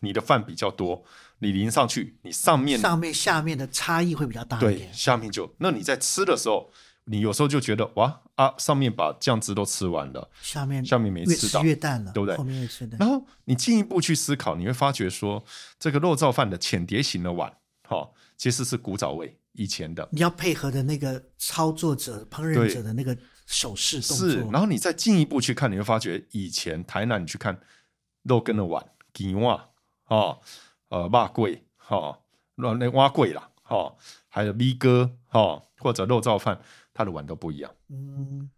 [0.02, 1.04] 你的饭比较多，
[1.40, 4.78] 你淋上去，你上面上面下面的差异会比较大一点。
[4.78, 6.72] 对，下面就那你在吃的时候，
[7.12, 12.38] 你有时候就觉得哇啊，上面把酱汁都吃完了，下面下面没吃到，越越淡了，对不对？
[12.38, 12.96] 后面越吃的。
[12.98, 15.44] 然后你进一步去思考，你会发觉说，
[15.80, 17.50] 这个肉燥饭的浅碟型的碗，
[17.88, 20.08] 哈、哦，其实是古早味以前的。
[20.12, 23.18] 你要配合的那个操作者、烹饪者的那个
[23.48, 24.30] 手势动作。
[24.30, 27.60] 是，然后你再进一步去看，你会发觉以前台南你去看
[28.24, 29.60] 肉羹的碗，鸡碗。
[30.10, 30.40] 哦，
[30.90, 32.18] 呃，瓦粿，哈、哦，
[32.56, 33.96] 那那碗粿啦，哈、哦，
[34.28, 36.60] 还有米哥，哈、哦，或者肉燥饭，
[37.00, 37.72] 它的碗都不一样。
[37.88, 38.50] 嗯，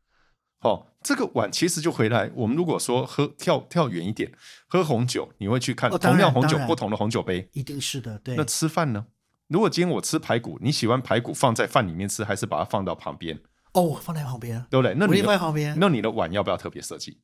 [0.62, 4.32] 哦，这个碗其实就回来，我们如果说喝跳跳远一点，
[4.68, 8.18] 喝红酒，你会去看、哦、同样红酒不同的红酒杯，一定是的。
[8.18, 9.06] 对，那吃饭呢？
[9.48, 13.40] 如果今天我吃排骨，你喜欢排骨放在饭里面吃，还是把它放到旁边？
[13.74, 14.96] 哦，放在旁边，对不对？
[14.96, 17.22] 那你放在旁边，那你的碗要不要特别设计？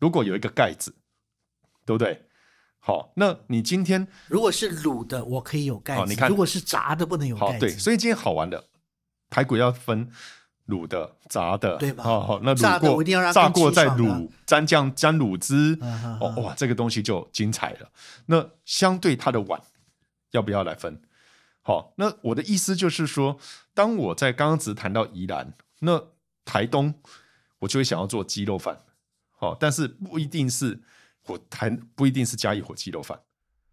[0.00, 0.96] 如果有一个盖子，
[1.86, 2.26] 对不对？
[2.80, 6.06] 好，那你今天如果是卤的，我可以有盖子。
[6.08, 7.60] 你看，如果是炸的，不能有盖子。
[7.60, 8.64] 对，所以今天好玩的
[9.28, 10.10] 排骨要分
[10.70, 12.04] 卤的、炸的，对吧？
[12.04, 15.76] 好好，那炸过，一定要让炸过再卤，沾酱沾卤汁。
[16.20, 17.90] 哦哇，这个东西就精彩了。
[18.26, 19.60] 那相对它的碗
[20.30, 21.02] 要不要来分？
[21.60, 23.38] 好，那我的意思就是说，
[23.74, 26.02] 当我在刚刚只谈到宜兰，那
[26.44, 26.94] 台东
[27.58, 28.80] 我就会想要做鸡肉饭。
[29.36, 30.80] 好，但是不一定是。
[31.26, 33.16] 我台不一定是加一火鸡肉饭，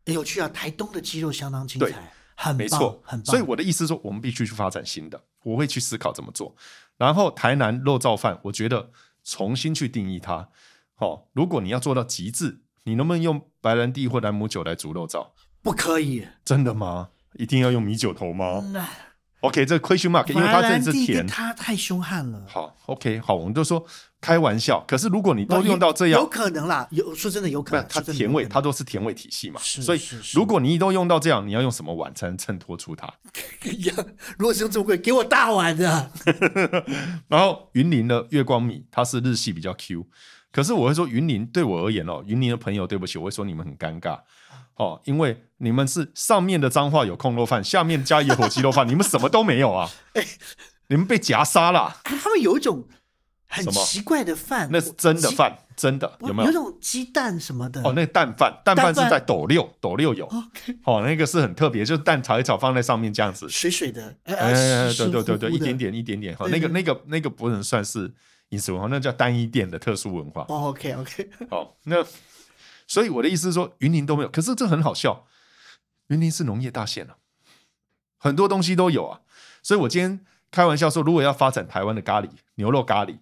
[0.05, 0.49] 有趣啊！
[0.49, 3.25] 台东的鸡肉相当精彩，很没错，很棒。
[3.25, 5.19] 所以我的意思是说，我们必须去发展新的，
[5.51, 6.55] 我会去思考怎么做。
[6.97, 8.91] 然后台南肉燥饭，我觉得
[9.23, 10.49] 重新去定义它。
[10.97, 15.27] 哦，如果你要做到极致，你能不能用白兰地或兰姆酒来煮肉燥？
[15.61, 17.09] 不可以，真的吗？
[17.33, 18.61] 一定要用米酒头吗？
[18.63, 18.85] 嗯
[19.41, 22.43] OK，这个 question mark，因为它这是甜，它太凶悍了。
[22.47, 23.85] 好，OK，好，我们就说
[24.19, 24.83] 开玩笑。
[24.87, 26.87] 可是如果你都用到这样，有可能啦。
[26.91, 29.59] 有说真的有可能，它甜味，它都是甜味体系嘛。
[29.61, 30.01] 所以
[30.33, 33.11] 如果你都用到这样，你要用什么碗才能衬托出它？
[34.37, 36.11] 如果是用这么贵，给我大碗的。
[37.27, 40.07] 然后云林的月光米，它是日系比较 Q。
[40.51, 44.19] 可是我会说云林对我而言哦，云林的朋友，对不起，我会说你们很尴尬。
[44.75, 49.89] 哦，因为你们是上面的脏话有控肉饭，下面加野火鸡肉饭，你们什么都没有啊！
[50.13, 50.23] 哎，
[50.87, 51.97] 你们被夹杀了。
[52.03, 52.87] 他们有一种
[53.47, 56.51] 很奇怪的饭，那是真的饭，真的有没有？
[56.51, 57.81] 有种鸡蛋什么的。
[57.81, 60.27] 哦，那个蛋饭，蛋饭是在斗六，斗六有。
[60.83, 64.15] 哦，那个是很特别，就是蛋炒一炒放在上面这样子，水水的。
[64.23, 64.53] 哎，
[64.93, 66.35] 对对对对，一点点一点点。
[66.35, 68.13] 哈，那个那个那个不能算是
[68.49, 70.45] 饮食文化，那叫单一店的特殊文化。
[70.49, 71.29] 哦，OK OK。
[71.49, 72.05] 好， 那。
[72.89, 75.25] 所以我的意思是说，云林都没有，可是这很好笑。
[76.07, 77.17] 云林是农业大县啊，
[78.17, 79.19] 很多东西都有啊。
[79.61, 83.17] 所以我今天开玩笑说，如果要发展台湾的咖喱牛肉咖喱，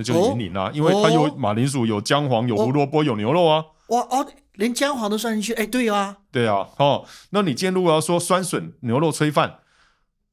[0.00, 3.62] 那就是云林啊，哦、因为它有马铃薯、有姜黄、有胡萝卜、有牛肉啊。
[3.88, 5.52] 哇哦，连姜黄都算进去？
[5.52, 6.66] 哎，对啊，对啊。
[6.78, 9.58] 哦，那你今天如果要说酸笋牛肉炊饭，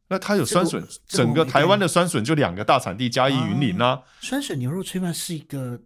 [0.08, 4.04] 那它有酸笋，整个台湾的酸笋就两个大产地，嘉义、云林啊。
[4.22, 5.82] 酸笋牛肉炊饭是一个。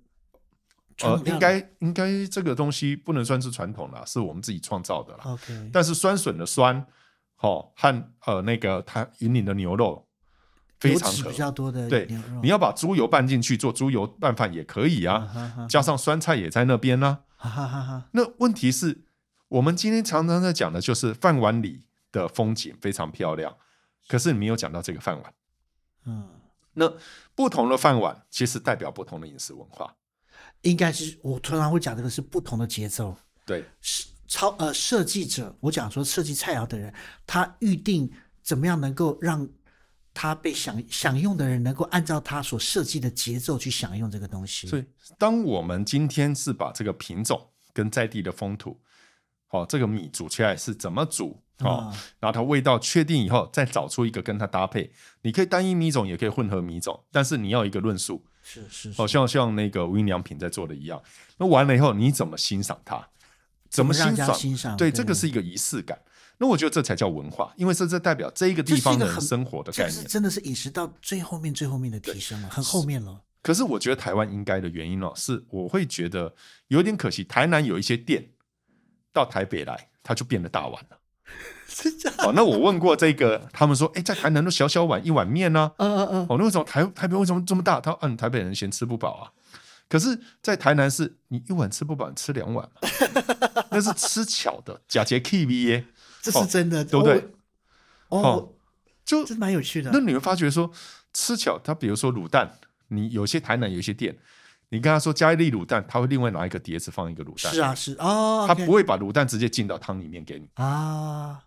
[1.04, 5.22] 呃，应该应该这个东西不能算是传统啦，是我们自己创造的啦。
[5.24, 6.86] OK，但是酸笋的酸，
[7.40, 10.06] 哦，和呃那个它云林的牛肉
[10.82, 12.08] 非常比较多的对，
[12.42, 17.20] 你要把猪油拌进去做猪油拌饭也可以啊，加上酸菜也在那边呢。
[18.12, 19.04] 那问题是，
[19.48, 23.56] 我们今天常常在讲的就是饭碗里的风景非常漂亮，
[24.08, 25.34] 可是你没有讲到这个饭碗。
[26.06, 26.28] 嗯，
[26.74, 26.92] 那
[27.36, 29.96] 不同的饭碗其实代表不同的饮食文化。
[30.62, 33.16] 应该是我通常会讲这个是不同的节奏，
[33.46, 36.92] 对，是超呃设计者，我讲说设计菜肴的人，
[37.28, 39.48] 他预定怎么样能够让
[40.14, 44.68] 他被享享用的人能够按照他所设计的节奏去享用这个东西。
[44.68, 44.86] 所以，
[45.18, 48.80] 当我们今天是把这个品种跟在地的风土，
[49.50, 58.26] 哦，这个米煮起来是怎么煮，哦，嗯、然后它味道确定以后，再找出一个跟它搭配，你可以单一米种，也可以混合米种，但是你要一个论述。
[58.44, 61.00] 是是，好像像那个无印良品在做的一样。
[61.38, 63.08] 那完了以后，你怎么欣赏它？
[63.70, 64.34] 怎么欣赏？
[64.34, 65.98] 欣赏对，这个是一个仪式感。
[66.42, 70.04] 那我觉得这才叫文化，因为这这代表这一个地方的人生活的概念。
[70.08, 73.22] 真的是饮食到最后面、最后面的提升了，很后面了。
[73.44, 76.34] 可是我觉得台湾应该的原因哦，是我会觉得
[76.70, 77.24] 有点可惜。
[77.24, 78.32] 台南有一些店
[79.14, 80.98] 到台北来，它就变得大碗了。
[81.68, 82.18] 是这样。
[82.28, 85.86] 哦，那我问过这个，他们说，哎、欸，在台南都小小碗一碗面呢、啊。
[85.86, 86.26] 嗯嗯嗯。
[86.28, 87.80] 哦，那为什么台台北为什么这么大？
[87.80, 89.32] 他说，嗯，台北人嫌吃不饱啊。
[89.88, 92.82] 可是，在台南是你一碗吃不饱，你吃两碗嘛？
[93.70, 95.86] 那是吃巧的，假借 K V 耶，
[96.22, 97.18] 这是真的，哦、对不对？
[98.10, 98.54] 哦，哦
[99.04, 99.90] 就这蛮有趣的。
[99.92, 100.72] 那你会发觉说，
[101.14, 104.18] 吃巧，他比如说卤蛋，你有些台南有一些店，
[104.70, 107.54] 你跟他说加一粒卤蛋，他会另外拿一个碟子放一个卤蛋。
[107.54, 111.44] 是啊，是哦，他不会把卤蛋直接进到汤里面给你啊。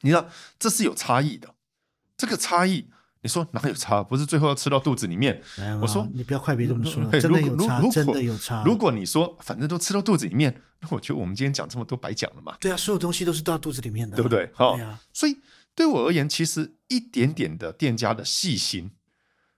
[0.00, 1.54] 你知道这是有差异的，
[2.16, 2.88] 这个差异。
[3.26, 4.04] 你说哪有差？
[4.04, 5.42] 不是最后要吃到肚子里面？
[5.82, 8.62] 我说你不要快别这么说，真的有差，真的有差。
[8.64, 12.56] 如果你说反正都吃到肚子里面，那我觉得我们今天讲这么多白讲了嘛。
[12.60, 14.48] 对啊，所有东西都是到肚子里面的，对不对？
[14.54, 14.78] 好，
[15.12, 15.36] 所以
[15.74, 18.92] 对我而言，其实一点点的店家的细心，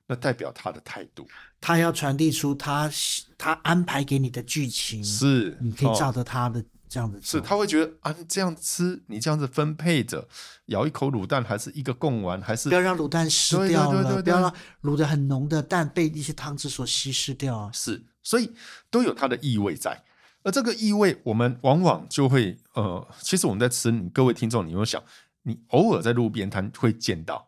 [0.06, 1.28] 那代表他的态度，
[1.60, 2.90] 他要传递出他
[3.36, 6.64] 他安排给你的剧情，是你可以照着他的。
[6.88, 10.26] 这样子是，他会觉得啊，这样吃，你这样子分配着，
[10.66, 17.70] 咬一口卤蛋，还是一个贡丸，还是不要让卤蛋湿掉了，对对对对对，不要让卤的很浓的蛋被一些汤汁所稀释掉啊。
[17.72, 18.52] 是，所以
[18.90, 20.02] 都有它的意味在，
[20.42, 25.02] 而这个意味，我们往往就会呃，其实我们在吃，你各位听众，你有想，
[25.42, 27.47] 你偶尔在路边摊会见到，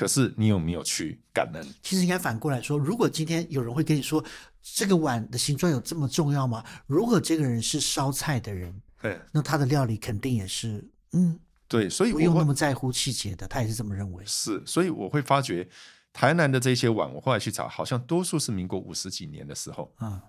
[0.00, 1.66] 可是你有没有去感恩？
[1.82, 4.24] 其实应该反过来说，如果今天有人会跟你说。
[4.62, 6.62] 这个碗的形状有这么重要吗？
[6.86, 14.22] 如果这个人是烧菜的人，对，那他的料理肯定也是，嗯，对，所以不用那么在乎细节的，他也是这么认为。
[14.26, 15.66] 是，所以我会发觉
[16.12, 20.20] 台南的这些碗，我后来去查，好像多数是民国五十几年的时候，嗯，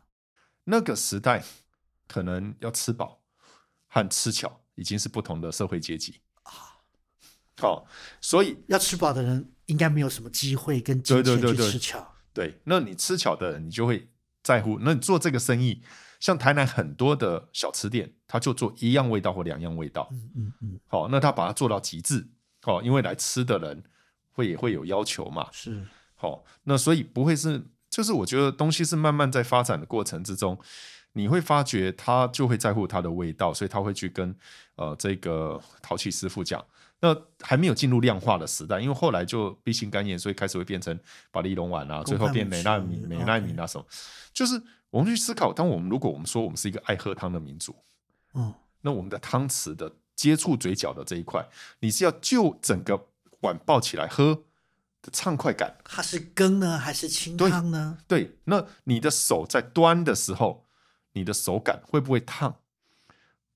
[0.63, 1.43] 那个时代
[2.07, 3.21] 可能要吃饱
[3.87, 6.79] 和吃巧已经是不同的社会阶级啊。
[7.57, 7.85] 好，
[8.21, 12.13] 所以要吃饱的人应该没有什么机会跟金钱去吃巧。
[12.33, 14.07] 对，那你吃巧的人，你就会。
[14.43, 15.83] 在乎，那你做这个生意，
[16.19, 20.09] 像台南很多的小吃店，他就做一样味道或两样味道。
[20.11, 20.79] 嗯嗯嗯。
[20.87, 22.27] 好，那他把它做到极致。
[22.63, 23.83] 哦，因为来吃的人
[24.31, 25.47] 会也会有要求嘛。
[25.51, 25.85] 是。
[26.15, 30.57] 好，那所以不会是，就是我觉得东西是慢慢在发展的过程之中，
[31.13, 34.35] 你会发觉他就会在乎它的味道，所以他会去跟
[34.75, 36.65] 呃这个陶器师傅讲。
[37.01, 40.97] 那还没有进入量化的时代，因为后来就 B 型肝炎，所以开始会变成
[41.31, 43.85] 保利龙丸啊，最后变美纳米、美纳米那什么。
[44.31, 44.61] 就是
[44.91, 47.75] 我们去思考，当我们如果我们说我们是一个爱喝汤的民族，
[48.35, 51.43] 嗯，那我们的汤匙的接触嘴角的这一块，
[51.79, 53.07] 你是要就整个
[53.39, 54.43] 碗抱起来喝
[55.01, 57.97] 的畅快感，它是羹呢还是清汤呢？
[58.07, 60.67] 对，对，那你的手在端的时候，
[61.13, 62.57] 你的手感会不会烫？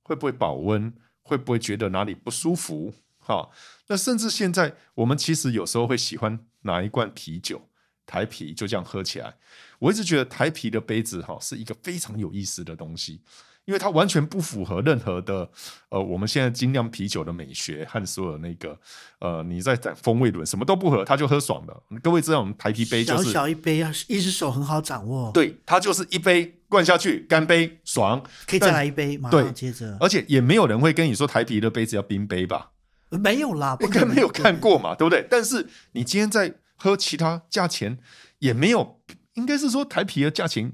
[0.02, 0.92] 会不会保温？
[1.22, 2.94] 会不会觉得哪里不舒服？
[3.28, 3.52] 好，
[3.88, 7.70] 那甚至现在我们其实有时候会喜欢拿一罐啤酒，
[8.06, 9.34] 台啤就这样喝起来。
[9.80, 13.22] 我一直觉得台啤的杯子哈是一个非常有意思的东西，
[13.66, 15.50] 因为它完全不符合任何的
[15.90, 18.80] 呃我们现在精酿啤酒的美学和所有那个
[19.20, 21.84] 呃你在讲风味轮什么都不合，它就喝爽了。
[22.04, 25.32] 各位知道我们台啤杯就是小小一杯啊，一只手很好掌握。
[25.32, 29.98] 对，它就是一杯灌下去，干杯爽，可以再来一杯，马上接着。
[30.00, 32.72] 而且也没有人会跟你说台啤的杯子要冰杯吧？
[33.10, 35.26] 没有啦，应该没有看过嘛，对不对？
[35.30, 38.00] 但是你今天在喝其他，价钱
[38.40, 39.02] 也没有，
[39.34, 40.74] 应该是说台啤的价钱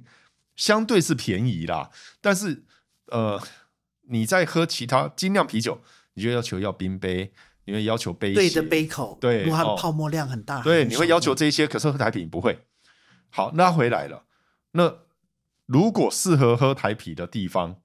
[0.55, 1.91] 相对是便宜啦。
[2.21, 2.63] 但是
[3.07, 3.41] 呃，
[4.09, 5.81] 你在喝其他精酿啤酒，
[6.13, 7.33] 你就要求要冰杯，
[7.65, 11.67] 你会要求杯对的杯口，对，它泡沫量很大，哦、对，你会要求这些。
[11.67, 12.65] 可是喝台啤不会。
[13.29, 14.25] 好，那回来了。
[14.71, 14.99] 那
[15.65, 17.81] 如果适合喝台啤的地方，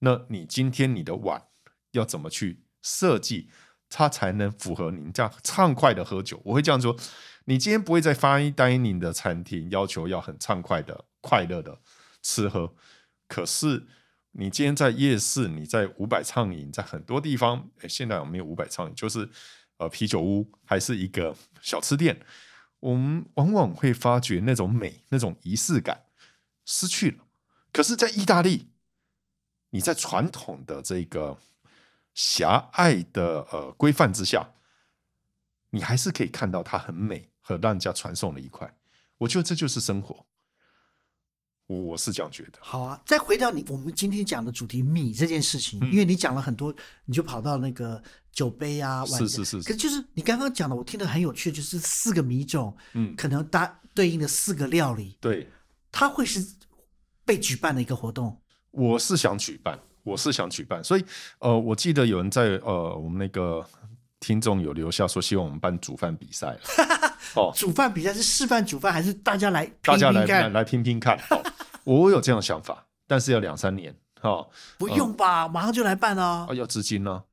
[0.00, 1.44] 那你今天你的碗
[1.92, 3.48] 要怎么去设计？
[3.88, 6.40] 它才能符合您这样畅快的喝酒。
[6.44, 6.96] 我会这样说：
[7.44, 11.78] 你今天不会在 fine dining 的餐厅要求要很畅快的、快乐的
[12.22, 12.74] 吃喝。
[13.28, 13.86] 可是
[14.32, 18.94] 你今天在夜市，你在五百畅饮，在很多地方，诶，现在有没有五百畅饮？
[18.94, 19.28] 就是
[19.78, 22.20] 呃啤酒屋，还是一个小吃店，
[22.80, 26.06] 我们往往会发觉那种美、那种仪式感
[26.64, 27.24] 失去了。
[27.72, 28.70] 可是，在意大利，
[29.70, 31.38] 你在传统的这个。
[32.16, 34.54] 狭隘的呃规范之下，
[35.68, 38.74] 你还是可以看到它很美和让人家传颂的一块。
[39.18, 40.26] 我觉得这就是生活，
[41.66, 42.58] 我我是这样觉得。
[42.60, 48.02] 好啊，再回到你我们今天讲的主题米这件事情，嗯、因为你讲了很多，你就跑到那个
[48.32, 49.68] 酒杯啊，是是是，是。
[49.68, 55.46] 可是就是你刚刚讲的，我听得很有趣，就是四个米种，嗯，可能搭对应的四个料理，对，
[55.92, 56.42] 它会是
[57.26, 58.40] 被举办的一个活动。
[58.70, 59.78] 我是想举办。
[60.06, 61.04] 我是想举办，所以
[61.40, 63.66] 呃，我记得有人在呃，我们那个
[64.20, 66.56] 听众有留下说，希望我们办煮饭比赛
[67.34, 71.18] 哦，煮饭比赛是示范煮饭，还是大家来拼拼大家来来来拼拼看？
[71.30, 71.42] 哦、
[71.82, 73.92] 我有这样的想法，但是要两三年。
[74.20, 74.30] 哈。
[74.30, 74.48] 哦、
[74.78, 76.46] 不用吧，呃、马上就来办啊！
[76.54, 77.24] 要资金呢、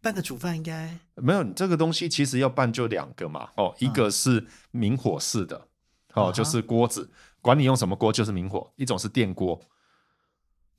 [0.00, 0.98] 办个煮饭应该。
[1.16, 1.44] 没有。
[1.52, 5.68] 这个东西其实要办就两个嘛，哦，一个是明火式的，
[6.14, 7.08] 嗯、哦，就是锅子，
[7.40, 9.60] 管你用什么锅，就是明火；一种是电锅，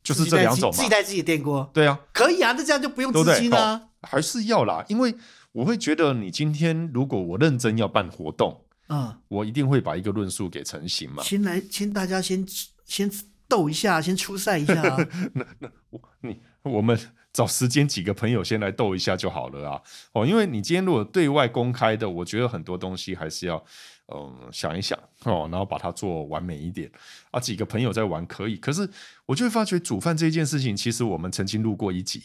[0.03, 0.75] 就是这两种嘛。
[0.75, 3.81] 自己带自己的电锅，对啊，可以啊，那这样就不用资金啊、哦。
[4.01, 5.15] 还是要啦，因为
[5.53, 11.23] 我会觉得你今天如果我认真要办活动，嗯，我一定会把一个论述给成型嘛。
[11.23, 12.45] 先来，先大家先
[12.85, 13.09] 先
[13.47, 14.97] 斗一下，先出赛一下、啊。
[15.33, 16.99] 那那我你我们。
[17.33, 19.81] 找时间几个朋友先来斗一下就好了啊！
[20.11, 23.65] 哦，因为你今天如果对外公开的，我觉得很多东西还是要
[24.07, 26.91] 嗯想一想哦，然后把它做完美一点
[27.31, 27.39] 啊。
[27.39, 28.89] 几个朋友在玩可以，可是
[29.25, 32.21] 我就会发觉煮饭这件事情，其实我们曾经录过一集。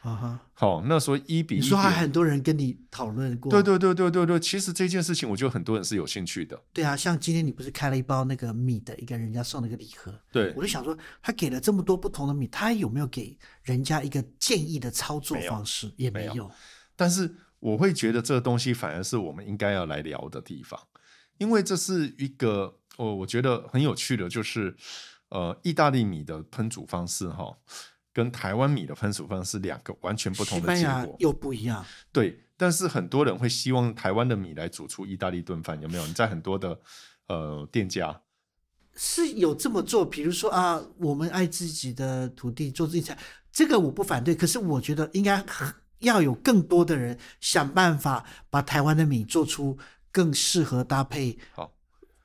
[0.00, 3.50] 啊哈，好，那时候一比一，你说还很多人跟你讨论过？
[3.50, 6.56] 对对对对对对，其实这件事情，我觉得很多人是有兴趣的。
[6.72, 15.86] 对啊，像今天你不是开了一包那个米的一个人家送了一个礼盒，对，我就想说，他给了这么多不同的米，他有没有给人家一个建议的操作方式？
[15.88, 16.50] 没也没有，没有。
[16.94, 20.80] 但是我会觉得这个东西反而是我们应该要来聊的地方，
[21.38, 24.76] 因为这是一个哦，我觉得很有趣的，就是
[25.30, 27.56] 呃，意大利米的烹煮方式哈。
[28.10, 31.86] 跟台湾米的烹煮方式是两个完全不同的结果，又不一样。
[32.10, 36.04] 对，但是很多人会希望台湾的米来煮出意大利炖饭，有没有？
[36.04, 36.80] 你在很多的
[37.28, 38.20] 呃店家
[38.96, 43.16] 是有这么做，比如说啊，我们爱自己的土地，做自己菜，
[43.52, 44.34] 这个我不反对。
[44.34, 45.44] 可是我觉得应该
[46.00, 49.78] 要有更多的人想办法把台湾的米做出
[50.18, 51.38] 更适合搭配。
[51.52, 51.72] 好，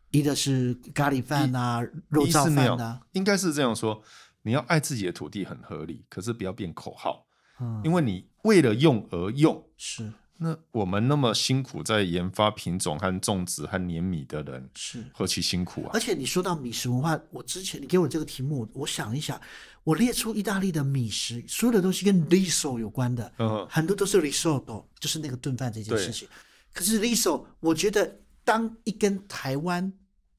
[0.09, 1.79] 一个是咖喱饭啊，
[2.09, 4.01] 肉燥饭啊，应该是这样说。
[4.41, 7.23] 你要爱自己的土地很合理，可是不要变口号，
[7.59, 10.11] 嗯，因为你为了用而用，是。
[10.37, 15.91] 那我们那么辛苦在研发品种和种植和碾米的人，是何其辛苦啊！
[15.93, 19.39] 而且你说到米食文化，我之前你给我这个题目，我想一想，
[19.83, 26.27] 我列出意大利的米食，所有的东西跟 riso 有关的，嗯，很多都是 risotto，就是那个炖饭这件事情。
[26.73, 29.93] 可是 Liso，我觉得当一跟台湾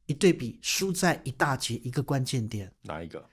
[0.07, 3.25] 一对比，输在一大截一个关键点，哪一个？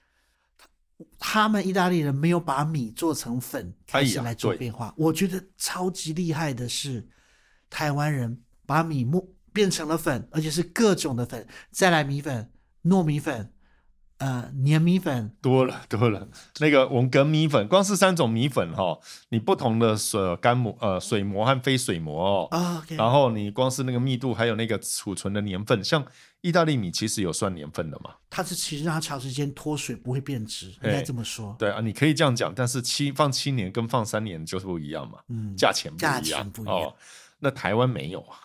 [1.18, 4.86] 他们意大利人没有把米做成粉，开始来做变化。
[4.88, 7.06] 哎、我觉得超级厉害的是，
[7.68, 12.52] 台湾人把米磨变成了粉，而且是各种的粉，再来米粉、
[12.84, 13.52] 糯米粉、
[14.22, 16.28] 呃黏米粉，多了 多了。
[16.60, 18.98] 那个我们梗米粉，光是三种米粉哈，
[19.30, 26.04] 你不同的水干膜呃水膜和非水膜哦，哦 okay、然后你光是那个密度，还有那个储存的年份，像。
[26.42, 28.10] 意大利米其实有算年份的嘛？
[28.28, 31.54] 它是其实让它长时间脱水不会变质，应该这么说。
[31.56, 35.20] 对啊，你可以这样讲，但是七放七年跟放三年就是不一样嘛。
[35.28, 36.20] 嗯，价钱不一样。
[36.20, 36.76] 价钱不一样。
[36.76, 36.94] 哦，
[37.38, 38.40] 那台湾没有啊？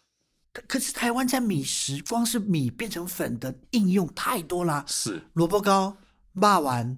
[0.68, 4.84] 可是台湾在米食，光是米变成粉的应用太多啦。
[4.88, 5.97] 是萝卜糕、
[6.34, 6.97] 肉丸，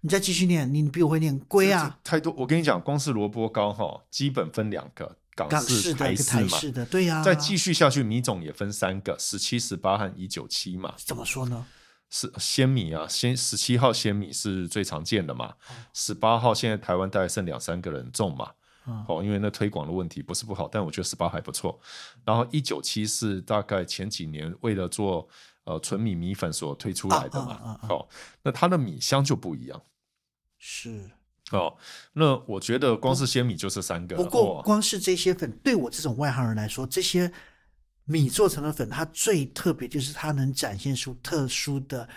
[0.00, 1.98] 你再继续念，你比我会念龟啊。
[2.04, 5.16] 太多，我跟你讲，光是萝卜糕哈，基本分两个。
[5.36, 6.58] 港式、台式嘛，
[6.90, 7.22] 对呀。
[7.22, 10.92] 再继续下去，米种也分三个：十七、十八和一九七嘛。
[10.98, 11.64] 怎么说呢？
[12.10, 15.54] 是鲜米啊，鲜十七号鲜米是最常见的嘛。
[15.94, 18.50] 十八号现在台湾大概剩两三个人种嘛。
[18.84, 21.78] 哦，因为那推广的问题不是不好，但我觉得十八还不错。
[22.24, 25.28] 然后一九七是大概前几年为了做
[25.64, 27.78] 呃纯米米粉所推出来的嘛。
[27.88, 28.08] 哦，
[28.42, 29.82] 那它的米香就不一样。
[30.58, 31.10] 是。
[31.52, 31.76] 哦，
[32.12, 34.16] 那我觉得光是鲜米就是三个。
[34.16, 37.32] 不过，光是这些粉，对我这种外行人来说，这些
[38.04, 42.08] 米做成的粉，它最特别就是它能展现出特殊的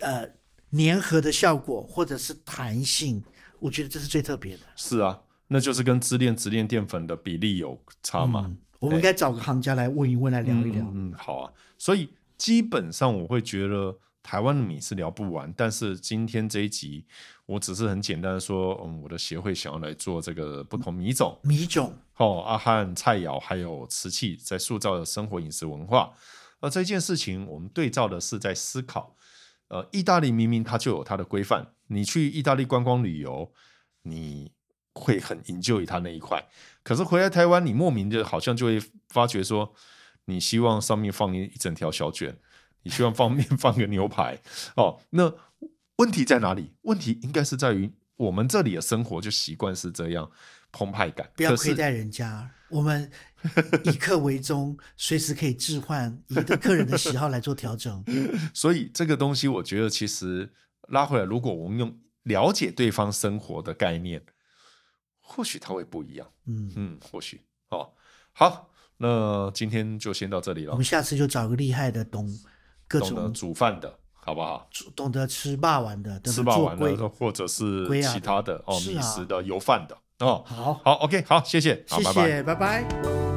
[0.00, 0.28] 呃
[0.72, 3.22] 粘合的效果，或者是弹性。
[3.60, 4.62] 我觉得这是最特别的。
[4.74, 5.18] 是啊，
[5.48, 8.44] 那就是跟支链、直链淀粉的比例有差嘛。
[8.46, 10.84] 嗯，我们应该找个行家来问一问，来聊一聊。
[10.86, 11.52] 嗯，嗯，好啊。
[11.78, 13.98] 所以基本上我会觉得。
[14.28, 17.04] 台湾的米是聊不完，但是今天这一集，
[17.46, 26.12] 我只是很简单的说，嗯，我的协会想要来做这个不同米种，米种，哦，阿汉菜肴还有瓷器，在塑造的生活饮食文化。
[26.58, 29.14] 而这件事情，我们对照的是在思考，
[29.68, 33.52] 呃，意大利明明它就有它的规范，你去意大利观光旅游，
[34.02, 34.50] 你
[34.96, 36.44] 会很 enjoy 它那一块，
[36.82, 39.72] 可是回来台湾，你莫名的好像就会发觉说，
[40.24, 42.36] 你希望上面放一一整条小卷。
[42.82, 44.38] 你希望放 面放个牛排
[44.76, 45.00] 哦？
[45.10, 45.34] 那
[45.96, 46.72] 问题在哪里？
[46.82, 50.30] 问题应该是在于我们这里的生活就习惯是这样
[50.70, 52.48] 澎湃感，不要亏待人家。
[52.68, 53.10] 我们
[53.82, 58.04] 以客为中， 随时可以置换，以客人的喜好来做调整。
[58.54, 60.52] 所以这个东西，我觉得其实
[60.88, 64.22] 拉回来，如果我们用了解对方生活的概念，
[65.26, 66.26] 或许它会不一样。
[66.46, 67.90] 嗯嗯，或许哦。
[68.32, 70.72] 好，那今天就先到这里了。
[70.72, 72.28] 我们下次就找个厉害的懂。
[72.88, 74.68] 各种煮饭的好不好？
[74.94, 80.44] 懂得吃霸王的，吃霸王的，或者是其他的哦，米食的、油饭的，哦。
[80.46, 82.84] 好，好，OK，好，谢谢，好，谢谢，拜拜。
[82.84, 83.35] 拜拜